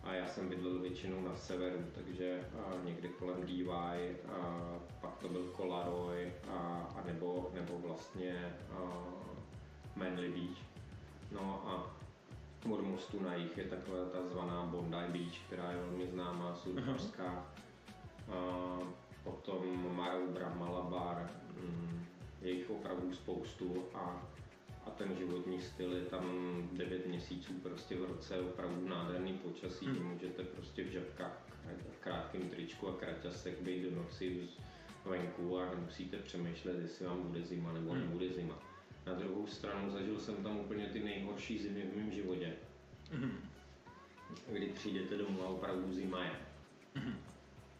A 0.04 0.14
já 0.14 0.26
jsem 0.26 0.48
bydlel 0.48 0.78
většinou 0.78 1.20
na 1.20 1.36
severu, 1.36 1.78
takže 1.94 2.44
uh, 2.54 2.84
někde 2.84 3.08
kolem 3.08 3.46
DY, 3.46 3.70
a 4.32 4.62
pak 5.00 5.18
to 5.18 5.28
byl 5.28 5.42
Kolaroy, 5.56 6.32
a, 6.48 6.56
a 6.96 7.02
nebo, 7.06 7.50
nebo 7.54 7.78
vlastně 7.78 8.54
uh, 8.72 9.36
Manly 9.96 10.28
Beach. 10.28 10.58
No 11.32 11.62
a 11.68 11.97
od 12.70 12.82
mostu 12.82 13.22
na 13.22 13.34
jich 13.34 13.58
je 13.58 13.64
taková 13.64 14.04
ta 14.12 14.18
zvaná 14.28 14.62
Bondi 14.62 14.96
Beach, 15.08 15.38
která 15.46 15.70
je 15.70 15.76
velmi 15.76 16.06
známá, 16.06 16.54
surfařská. 16.54 17.46
A 18.32 18.78
potom 19.24 19.94
Maroubra, 19.96 20.54
Malabar, 20.54 21.30
mm, 21.60 22.04
je 22.42 22.50
jich 22.52 22.70
opravdu 22.70 23.12
spoustu 23.14 23.84
a, 23.94 24.26
a 24.86 24.90
ten 24.90 25.16
životní 25.16 25.60
styl 25.62 25.92
je 25.92 26.02
tam 26.02 26.24
9 26.72 27.06
měsíců 27.06 27.52
prostě 27.62 27.96
v 27.96 28.04
roce 28.04 28.40
opravdu 28.40 28.88
nádherný 28.88 29.32
počasí, 29.32 29.86
Hmm. 29.86 30.06
můžete 30.12 30.42
prostě 30.42 30.84
v 30.84 30.88
žabkách, 30.88 31.40
v 31.92 31.98
krátkém 32.00 32.48
tričku 32.48 32.88
a 32.88 32.92
kraťasech 32.92 33.62
být 33.62 33.82
do 33.82 33.96
noci 33.96 34.48
venku 35.04 35.58
a 35.58 35.70
nemusíte 35.74 36.16
přemýšlet, 36.16 36.78
jestli 36.78 37.06
vám 37.06 37.22
bude 37.22 37.42
zima 37.42 37.72
nebo 37.72 37.90
Hmm. 37.90 38.00
nebude 38.00 38.28
zima. 38.32 38.58
Na 39.08 39.14
druhou 39.14 39.46
stranu 39.46 39.90
zažil 39.90 40.18
jsem 40.18 40.36
tam 40.36 40.56
úplně 40.60 40.86
ty 40.86 41.00
nejhorší 41.00 41.58
zimy 41.58 41.82
v 41.82 41.96
mém 41.96 42.12
životě, 42.12 42.52
Mhm. 43.12 43.38
kdy 44.52 44.66
přijdete 44.66 45.16
domů 45.16 45.42
a 45.42 45.46
opravdu 45.48 45.92
zima 45.92 46.24
je. 46.24 46.32
Mhm. 46.94 47.14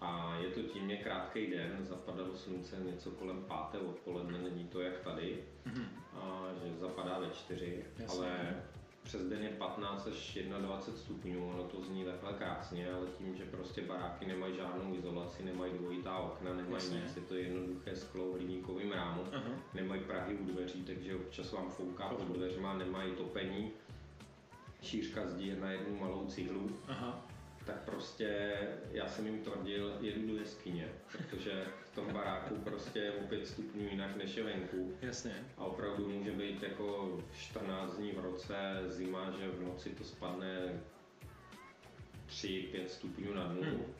A 0.00 0.36
je 0.42 0.50
to 0.50 0.62
tím, 0.62 0.90
je 0.90 0.96
krátký 0.96 1.46
den, 1.46 1.76
zapadalo 1.84 2.36
slunce 2.36 2.76
něco 2.76 3.10
kolem 3.10 3.44
páté 3.44 3.78
odpoledne, 3.78 4.38
není 4.38 4.64
to 4.68 4.80
jak 4.80 5.00
tady, 5.00 5.44
Mhm. 5.64 5.84
a 6.14 6.46
že 6.64 6.76
zapadá 6.80 7.18
ve 7.18 7.30
čtyři, 7.30 7.84
Jasně. 7.98 8.18
ale 8.18 8.62
přes 9.08 9.22
den 9.22 9.42
je 9.42 9.48
15 9.48 10.06
až 10.06 10.38
21 10.58 10.96
stupňů, 10.96 11.50
ono 11.50 11.62
to 11.62 11.82
zní 11.82 12.04
takhle 12.04 12.32
krásně, 12.32 12.92
ale 12.92 13.06
tím, 13.18 13.36
že 13.36 13.44
prostě 13.44 13.82
baráky 13.82 14.26
nemají 14.26 14.56
žádnou 14.56 14.94
izolaci, 14.94 15.44
nemají 15.44 15.72
dvojitá 15.72 16.18
okna, 16.18 16.54
nemají 16.54 16.74
Jasně. 16.74 17.00
nic, 17.00 17.16
je 17.16 17.22
to 17.22 17.34
jednoduché 17.34 17.96
sklo 17.96 18.24
v 18.26 18.34
hliníkovém 18.34 18.92
rámu, 18.92 19.24
Aha. 19.32 19.50
nemají 19.74 20.00
prahy 20.00 20.34
u 20.34 20.44
dveří, 20.44 20.82
takže 20.82 21.14
občas 21.14 21.52
vám 21.52 21.70
fouká 21.70 22.08
pod 22.08 22.28
dveřma, 22.36 22.74
nemají 22.78 23.12
topení, 23.12 23.70
šířka 24.82 25.26
zdí 25.26 25.46
je 25.46 25.56
na 25.56 25.70
jednu 25.70 25.98
malou 25.98 26.26
cihlu, 26.26 26.70
Aha. 26.88 27.27
Tak 27.68 27.82
prostě 27.84 28.56
já 28.90 29.08
jsem 29.08 29.26
jim 29.26 29.42
tvrdil, 29.44 29.96
jedu 30.00 30.26
do 30.26 30.40
jeskyně, 30.40 30.88
protože 31.12 31.64
v 31.84 31.94
tom 31.94 32.12
baráku 32.12 32.54
prostě 32.54 32.98
je 32.98 33.12
o 33.12 33.26
5 33.26 33.46
stupňů 33.46 33.88
jinak 33.90 34.16
než 34.16 34.36
je 34.36 34.44
venku. 34.44 34.92
Jasně. 35.02 35.34
A 35.56 35.64
opravdu 35.64 36.08
může 36.08 36.30
být 36.30 36.62
jako 36.62 37.18
14 37.38 37.96
dní 37.96 38.12
v 38.12 38.18
roce 38.18 38.54
zima, 38.86 39.30
že 39.30 39.48
v 39.48 39.62
noci 39.62 39.90
to 39.90 40.04
spadne 40.04 40.80
3-5 42.28 42.86
stupňů 42.86 43.34
na 43.34 43.52
nulu. 43.52 43.64
Hmm. 43.64 43.94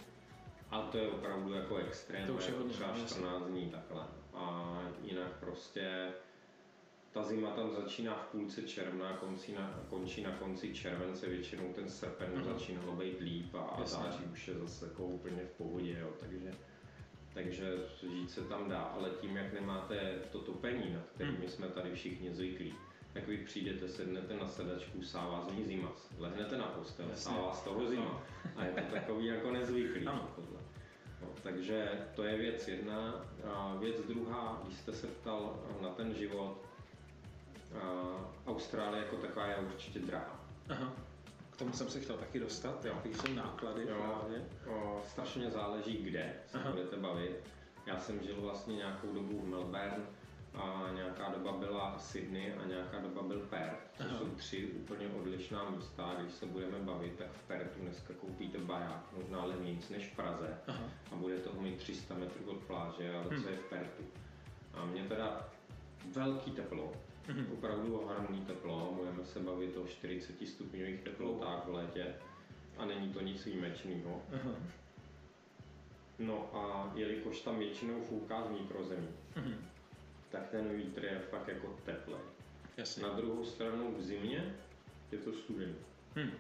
A 0.71 0.83
to 0.83 0.99
je 0.99 1.09
opravdu 1.09 1.53
jako 1.53 1.77
extrém, 1.77 2.27
to 2.27 2.35
už 2.35 2.47
je 2.47 2.55
jako 2.55 2.69
třeba 2.69 2.95
14 3.07 3.47
dní 3.47 3.71
takhle. 3.71 4.05
A 4.35 4.79
jinak 5.03 5.33
prostě 5.41 6.09
ta 7.19 7.25
zima 7.25 7.51
tam 7.51 7.71
začíná 7.71 8.15
v 8.15 8.27
půlce 8.27 8.63
června, 8.63 9.13
končí 9.13 9.53
na, 9.53 9.81
končí 9.89 10.23
na 10.23 10.31
konci 10.31 10.75
července, 10.75 11.29
většinou 11.29 11.73
ten 11.73 11.89
srpen 11.89 12.31
mm-hmm. 12.35 12.45
začínalo 12.45 12.93
být 12.93 13.21
líp 13.21 13.55
a, 13.55 13.81
září 13.85 14.25
už 14.33 14.49
je 14.49 14.55
zase 14.55 14.87
jako 14.87 15.05
úplně 15.05 15.43
v 15.45 15.51
pohodě, 15.51 15.99
jo, 16.01 16.09
takže, 16.21 16.51
takže 17.35 17.77
žít 18.03 18.31
se 18.31 18.41
tam 18.41 18.69
dá, 18.69 18.81
ale 18.81 19.11
tím, 19.11 19.37
jak 19.37 19.53
nemáte 19.53 20.15
to 20.33 20.39
topení, 20.39 20.93
na 20.95 21.01
kterým 21.15 21.41
mm. 21.41 21.49
jsme 21.49 21.67
tady 21.67 21.95
všichni 21.95 22.35
zvyklí, 22.35 22.75
tak 23.13 23.29
vy 23.29 23.37
přijdete, 23.37 23.89
sednete 23.89 24.37
na 24.37 24.49
sedačku, 24.49 25.03
sává 25.03 25.41
z 25.49 25.53
ní 25.53 25.65
zima, 25.65 25.93
lehnete 26.19 26.57
na 26.57 26.67
postel, 26.67 27.11
sává 27.15 27.53
z 27.53 27.63
toho 27.63 27.87
zima 27.87 28.23
a 28.57 28.65
je 28.65 28.73
to 28.73 28.81
takový 28.95 29.27
jako 29.27 29.51
nezvyklý. 29.51 30.05
No, 30.05 30.29
takže 31.43 31.89
to 32.15 32.23
je 32.23 32.39
věc 32.39 32.69
jedna. 32.69 33.25
A 33.45 33.77
věc 33.81 34.01
druhá, 34.01 34.63
když 34.65 34.79
jste 34.79 34.93
se 34.93 35.07
ptal 35.07 35.63
na 35.81 35.89
ten 35.89 36.15
život, 36.15 36.68
Austrálie 38.47 39.05
jako 39.05 39.17
taková 39.17 39.47
je 39.47 39.57
určitě 39.57 39.99
drahá. 39.99 40.41
Aha. 40.69 40.93
K 41.51 41.57
tomu 41.57 41.73
jsem 41.73 41.89
se 41.89 42.01
chtěl 42.01 42.17
taky 42.17 42.41
dostat, 42.41 42.85
jo. 42.85 42.93
jaký 42.95 43.15
jsou 43.15 43.33
náklady 43.33 43.83
jo. 43.83 43.97
právě. 43.97 44.45
O, 44.67 45.03
strašně 45.09 45.51
záleží, 45.51 45.97
kde 45.97 46.35
se 46.47 46.59
Aha. 46.59 46.71
budete 46.71 46.97
bavit. 46.97 47.37
Já 47.87 47.99
jsem 47.99 48.23
žil 48.23 48.41
vlastně 48.41 48.77
nějakou 48.77 49.13
dobu 49.13 49.41
v 49.41 49.49
Melbourne, 49.49 50.07
a 50.55 50.91
nějaká 50.95 51.29
doba 51.29 51.53
byla 51.53 51.99
Sydney 51.99 52.55
a 52.55 52.67
nějaká 52.67 52.99
doba 52.99 53.23
byl 53.23 53.41
Perth, 53.41 53.91
což 53.97 54.07
Aha. 54.07 54.19
jsou 54.19 54.29
tři 54.29 54.67
úplně 54.67 55.09
odlišná 55.09 55.71
místa. 55.71 56.15
Když 56.21 56.33
se 56.33 56.47
budeme 56.47 56.79
bavit, 56.79 57.19
tak 57.19 57.31
v 57.33 57.43
Perthu 57.43 57.81
dneska 57.83 58.15
koupíte 58.21 58.59
barák, 58.59 59.05
možná 59.17 59.45
levnějc 59.45 59.89
než 59.89 60.13
v 60.13 60.17
Praze 60.17 60.59
Aha. 60.67 60.85
a 61.13 61.17
bude 61.17 61.39
toho 61.39 61.61
mít 61.61 61.77
300 61.77 62.15
metrů 62.15 62.51
od 62.51 62.57
pláže, 62.57 63.15
ale 63.15 63.25
hm. 63.31 63.43
co 63.43 63.49
je 63.49 63.57
v 63.57 63.65
Perthu. 63.65 64.05
A 64.75 64.85
mě 64.85 65.03
teda 65.03 65.49
velký 66.13 66.51
teplo, 66.51 66.93
mm-hmm. 67.29 67.53
opravdu 67.59 67.99
ohromný 67.99 68.41
teplo, 68.41 68.93
můžeme 68.99 69.25
se 69.25 69.41
bavit 69.41 69.77
o 69.77 69.87
40 69.87 70.47
stupňových 70.47 71.01
teplotách 71.01 71.67
v 71.67 71.75
létě 71.75 72.15
a 72.79 72.85
není 72.85 73.13
to 73.13 73.21
nic 73.21 73.45
výjimečného. 73.45 74.23
Uh-huh. 74.33 74.55
No 76.19 76.51
a 76.57 76.93
jelikož 76.95 77.41
tam 77.41 77.59
většinou 77.59 78.01
fouká 78.01 78.45
z 78.45 78.49
vnitrozemí, 78.49 79.09
uh-huh. 79.37 79.55
tak 80.31 80.49
ten 80.51 80.77
vítr 80.77 81.05
je 81.05 81.19
fakt 81.19 81.49
jako 81.49 81.77
teplý. 81.85 82.17
Jasně. 82.77 83.03
Na 83.03 83.13
druhou 83.13 83.45
stranu 83.45 83.95
v 83.99 84.03
zimě 84.03 84.55
je 85.13 85.19
to 85.19 85.33
studený. 85.33 85.75
Hmm. 86.15 86.31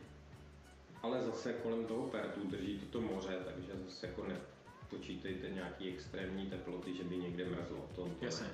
Ale 1.02 1.22
zase 1.22 1.52
kolem 1.52 1.86
toho 1.86 2.08
Pertu 2.08 2.46
drží 2.46 2.78
to 2.78 3.00
moře, 3.00 3.38
takže 3.44 3.72
zase 3.84 4.06
jako 4.06 4.26
nepočítejte 4.26 5.50
nějaký 5.50 5.88
extrémní 5.88 6.46
teploty, 6.46 6.94
že 6.94 7.04
by 7.04 7.16
někde 7.16 7.44
mrzlo. 7.44 7.88
To, 7.94 8.04
to 8.04 8.24
Jasně. 8.24 8.46
Ne. 8.46 8.52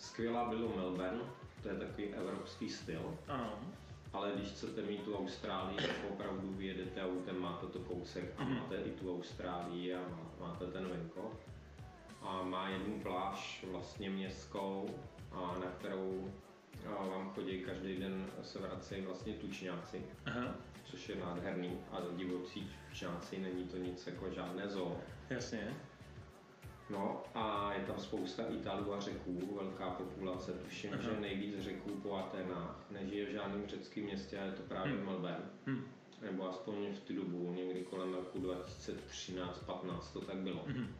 Skvělá 0.00 0.48
bylo 0.48 0.76
Melbourne, 0.76 1.20
to 1.62 1.68
je 1.68 1.74
takový 1.74 2.14
evropský 2.14 2.68
styl. 2.68 3.18
Ano. 3.28 3.58
Ale 4.12 4.32
když 4.34 4.48
chcete 4.48 4.82
mít 4.82 5.02
tu 5.02 5.18
Austrálii, 5.18 5.76
tak 5.76 5.96
opravdu 6.10 6.52
vyjedete 6.52 7.02
autem, 7.04 7.40
máte 7.40 7.66
to 7.66 7.78
kousek 7.78 8.34
a 8.36 8.44
mhm. 8.44 8.54
máte 8.54 8.76
i 8.76 8.90
tu 8.90 9.14
Austrálii 9.16 9.94
a 9.94 10.00
máte 10.40 10.66
ten 10.66 10.88
venkov. 10.88 11.32
A 12.22 12.42
má 12.42 12.68
jednu 12.68 13.00
pláž 13.00 13.64
vlastně 13.70 14.10
městskou, 14.10 14.90
a 15.32 15.58
na 15.64 15.70
kterou 15.70 16.30
a 16.86 17.06
vám 17.06 17.30
chodí 17.34 17.60
každý 17.60 17.96
den 17.96 18.26
se 18.42 18.58
vracejí 18.58 19.02
vlastně 19.02 19.32
tučňáci, 19.32 20.02
Aha. 20.26 20.54
což 20.84 21.08
je 21.08 21.16
nádherný 21.16 21.78
a 21.92 22.00
divocí 22.16 22.70
tučňáci, 22.88 23.38
není 23.38 23.64
to 23.64 23.76
nic 23.76 24.06
jako 24.06 24.30
žádné 24.30 24.68
zoo. 24.68 25.00
Jasně. 25.30 25.76
No 26.90 27.22
a 27.34 27.72
je 27.72 27.84
tam 27.84 27.98
spousta 27.98 28.42
Italů 28.48 28.94
a 28.94 29.00
řeků, 29.00 29.56
velká 29.60 29.90
populace. 29.90 30.52
Tuším, 30.52 30.90
Aha. 30.92 31.02
že 31.02 31.20
nejvíc 31.20 31.60
řeků 31.60 31.90
po 31.90 32.16
Atenách 32.16 32.84
nežije 32.90 33.26
v 33.26 33.32
žádném 33.32 33.66
řeckém 33.66 34.04
městě 34.04 34.38
a 34.38 34.44
je 34.44 34.52
to 34.52 34.62
právě 34.62 34.92
hmm. 34.92 35.04
Melbourne. 35.04 35.50
Hmm. 35.66 35.84
Nebo 36.22 36.50
aspoň 36.50 36.74
v 36.94 37.00
tu 37.00 37.14
dobu, 37.14 37.52
někdy 37.52 37.82
kolem 37.82 38.14
roku 38.14 38.38
2013-15 38.38 40.12
to 40.12 40.20
tak 40.20 40.36
bylo. 40.36 40.62
Hmm 40.66 40.94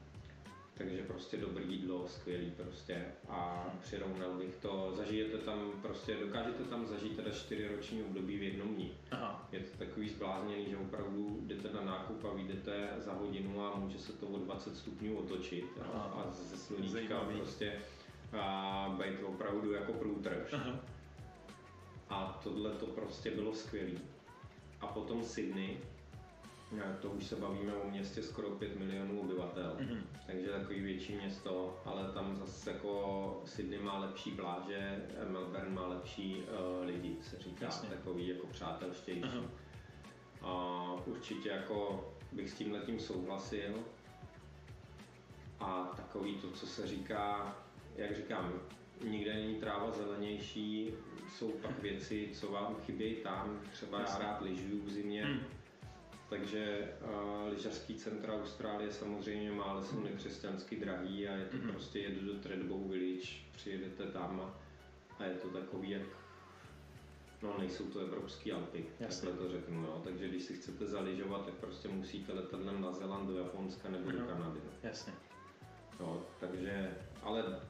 takže 0.81 1.03
prostě 1.03 1.37
dobrý 1.37 1.65
jídlo, 1.69 2.09
skvělý 2.09 2.51
prostě 2.51 3.05
a 3.29 3.67
přirovnal 3.81 4.35
bych 4.35 4.57
to, 4.57 4.93
zažijete 4.97 5.39
tam 5.39 5.73
prostě, 5.83 6.17
dokážete 6.17 6.65
tam 6.65 6.87
zažít 6.87 7.17
teda 7.17 7.31
čtyři 7.31 7.69
roční 7.77 8.03
období 8.03 8.39
v 8.39 8.43
jednom 8.43 8.75
dní. 8.75 8.99
Aha. 9.11 9.49
Je 9.53 9.61
to 9.61 9.79
takový 9.79 10.09
zblázněný, 10.09 10.71
že 10.71 10.77
opravdu 10.77 11.41
jdete 11.43 11.73
na 11.73 11.81
nákup 11.81 12.25
a 12.25 12.35
vyjdete 12.35 12.89
za 12.99 13.13
hodinu 13.13 13.65
a 13.65 13.77
může 13.77 13.99
se 13.99 14.13
to 14.13 14.27
o 14.27 14.39
20 14.39 14.77
stupňů 14.77 15.19
otočit 15.19 15.65
a, 15.93 15.99
a 15.99 16.31
ze 16.31 16.57
sluníčka 16.57 17.21
prostě 17.21 17.73
a 18.41 18.99
být 18.99 19.23
opravdu 19.23 19.73
jako 19.73 19.93
průtrž. 19.93 20.53
Aha. 20.53 20.81
A 22.09 22.41
tohle 22.45 22.71
to 22.71 22.87
prostě 22.87 23.31
bylo 23.31 23.55
skvělý. 23.55 23.99
A 24.81 24.87
potom 24.87 25.25
Sydney, 25.25 25.79
to 27.01 27.11
už 27.11 27.25
se 27.27 27.37
bavíme 27.37 27.75
o 27.75 27.91
městě 27.91 28.23
skoro 28.23 28.51
5 28.51 28.79
milionů 28.79 29.21
obyvatel, 29.21 29.77
mm-hmm. 29.81 30.03
takže 30.27 30.49
takový 30.49 30.81
větší 30.81 31.17
město, 31.17 31.81
ale 31.85 32.13
tam 32.13 32.37
zase 32.37 32.71
jako 32.71 33.43
Sydney 33.45 33.79
má 33.79 33.99
lepší 33.99 34.31
pláže, 34.31 35.07
Melbourne 35.29 35.71
má 35.71 35.87
lepší 35.87 36.37
uh, 36.37 36.87
lidi, 36.87 37.17
se 37.23 37.39
říká, 37.39 37.65
Jasně. 37.65 37.89
takový 37.89 38.29
jako 38.29 38.47
přátelštější. 38.47 39.23
Uh-huh. 39.23 39.49
A 40.43 40.85
určitě 41.07 41.49
jako 41.49 42.09
bych 42.33 42.51
s 42.51 42.55
tím 42.55 42.73
letím 42.73 43.01
souhlasil. 43.01 43.75
A 45.61 45.93
takový 45.97 46.35
to, 46.35 46.51
co 46.51 46.67
se 46.67 46.87
říká, 46.87 47.57
jak 47.97 48.17
říkám, 48.17 48.53
nikde 49.05 49.35
není 49.35 49.55
tráva 49.55 49.91
zelenější, 49.91 50.91
jsou 51.29 51.51
pak 51.51 51.79
věci, 51.79 52.31
co 52.35 52.53
vám 52.53 52.77
chybějí 52.87 53.15
tam, 53.15 53.61
třeba 53.73 54.01
Jasně. 54.01 54.25
já 54.25 54.33
rád 54.33 54.43
lyžuju 54.43 54.83
v 54.85 54.91
zimě, 54.91 55.25
hmm 55.25 55.41
takže 56.31 56.89
uh, 57.05 57.49
lyžařský 57.49 57.95
centra 57.95 58.35
Austrálie 58.35 58.93
samozřejmě 58.93 59.53
má, 59.53 59.65
ale 59.65 59.85
jsou 59.85 60.01
nekřesťansky 60.01 60.77
drahý 60.77 61.29
a 61.29 61.33
je 61.33 61.45
to 61.45 61.57
mm-hmm. 61.57 61.71
prostě 61.71 61.99
jet 61.99 62.15
do 62.15 62.35
Treadbow 62.35 62.91
Village, 62.91 63.29
přijedete 63.53 64.05
tam 64.05 64.41
a, 64.41 64.61
a 65.19 65.25
je 65.25 65.35
to 65.35 65.49
takový 65.49 65.91
jak 65.91 66.03
No, 67.43 67.59
nejsou 67.59 67.85
to 67.85 68.01
evropské 68.01 68.53
Alpy, 68.53 68.87
Jasně. 69.01 69.29
takhle 69.29 69.47
to 69.47 69.53
řeknu, 69.53 69.83
jo. 69.83 70.01
Takže 70.05 70.29
když 70.29 70.43
si 70.43 70.55
chcete 70.55 70.87
zaližovat, 70.87 71.45
tak 71.45 71.55
prostě 71.55 71.89
musíte 71.89 72.33
letat 72.33 72.61
na 72.81 72.93
Zeland, 72.93 73.27
do 73.27 73.39
Japonska 73.39 73.91
nebo 73.91 74.11
mm-hmm. 74.11 74.13
do 74.13 74.19
mhm. 74.19 74.29
Kanady. 74.29 74.61
No. 74.65 74.71
Jasně. 74.83 75.13
No, 76.01 76.23
takže, 76.41 76.99
ale 77.23 77.61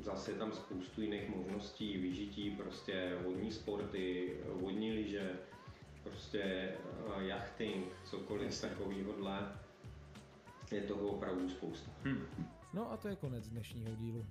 zase 0.00 0.30
je 0.30 0.38
tam 0.38 0.52
spoustu 0.52 1.02
jiných 1.02 1.28
možností 1.28 1.98
vyžití, 1.98 2.50
prostě 2.50 3.18
vodní 3.24 3.52
sporty, 3.52 4.36
vodní 4.46 4.92
lyže, 4.92 5.38
prostě 6.08 6.72
uh, 7.06 7.22
jachting, 7.22 7.92
cokoliv 8.04 8.60
takového 8.60 9.12
je 10.70 10.82
toho 10.82 11.08
opravdu 11.08 11.48
spousta. 11.48 11.90
Hmm. 12.04 12.26
No 12.74 12.92
a 12.92 12.96
to 12.96 13.08
je 13.08 13.16
konec 13.16 13.48
dnešního 13.48 13.94
dílu. 13.94 14.26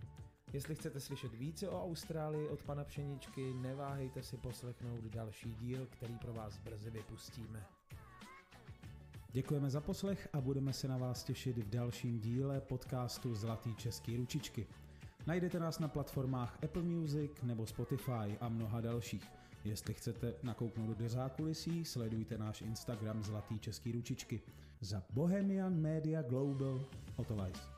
Jestli 0.53 0.75
chcete 0.75 0.99
slyšet 0.99 1.33
více 1.33 1.69
o 1.69 1.83
Austrálii 1.83 2.47
od 2.47 2.63
pana 2.63 2.83
Pšeničky, 2.83 3.53
neváhejte 3.53 4.23
si 4.23 4.37
poslechnout 4.37 5.03
další 5.03 5.55
díl, 5.55 5.87
který 5.89 6.17
pro 6.17 6.33
vás 6.33 6.57
brzy 6.57 6.89
vypustíme. 6.89 7.65
Děkujeme 9.31 9.69
za 9.69 9.81
poslech 9.81 10.29
a 10.33 10.41
budeme 10.41 10.73
se 10.73 10.87
na 10.87 10.97
vás 10.97 11.23
těšit 11.23 11.57
v 11.57 11.69
dalším 11.69 12.19
díle 12.19 12.61
podcastu 12.61 13.35
Zlatý 13.35 13.75
český 13.75 14.17
ručičky. 14.17 14.67
Najdete 15.27 15.59
nás 15.59 15.79
na 15.79 15.87
platformách 15.87 16.63
Apple 16.63 16.83
Music 16.83 17.31
nebo 17.43 17.65
Spotify 17.65 18.37
a 18.41 18.49
mnoha 18.49 18.81
dalších. 18.81 19.34
Jestli 19.65 19.93
chcete 19.93 20.33
nakouknout 20.43 20.97
do 20.97 21.09
zákulisí, 21.09 21.85
sledujte 21.85 22.37
náš 22.37 22.61
Instagram 22.61 23.23
Zlatý 23.23 23.59
český 23.59 23.91
ručičky. 23.91 24.41
Za 24.81 25.03
Bohemian 25.09 25.81
Media 25.81 26.21
Global 26.21 26.85
Weiss. 27.29 27.74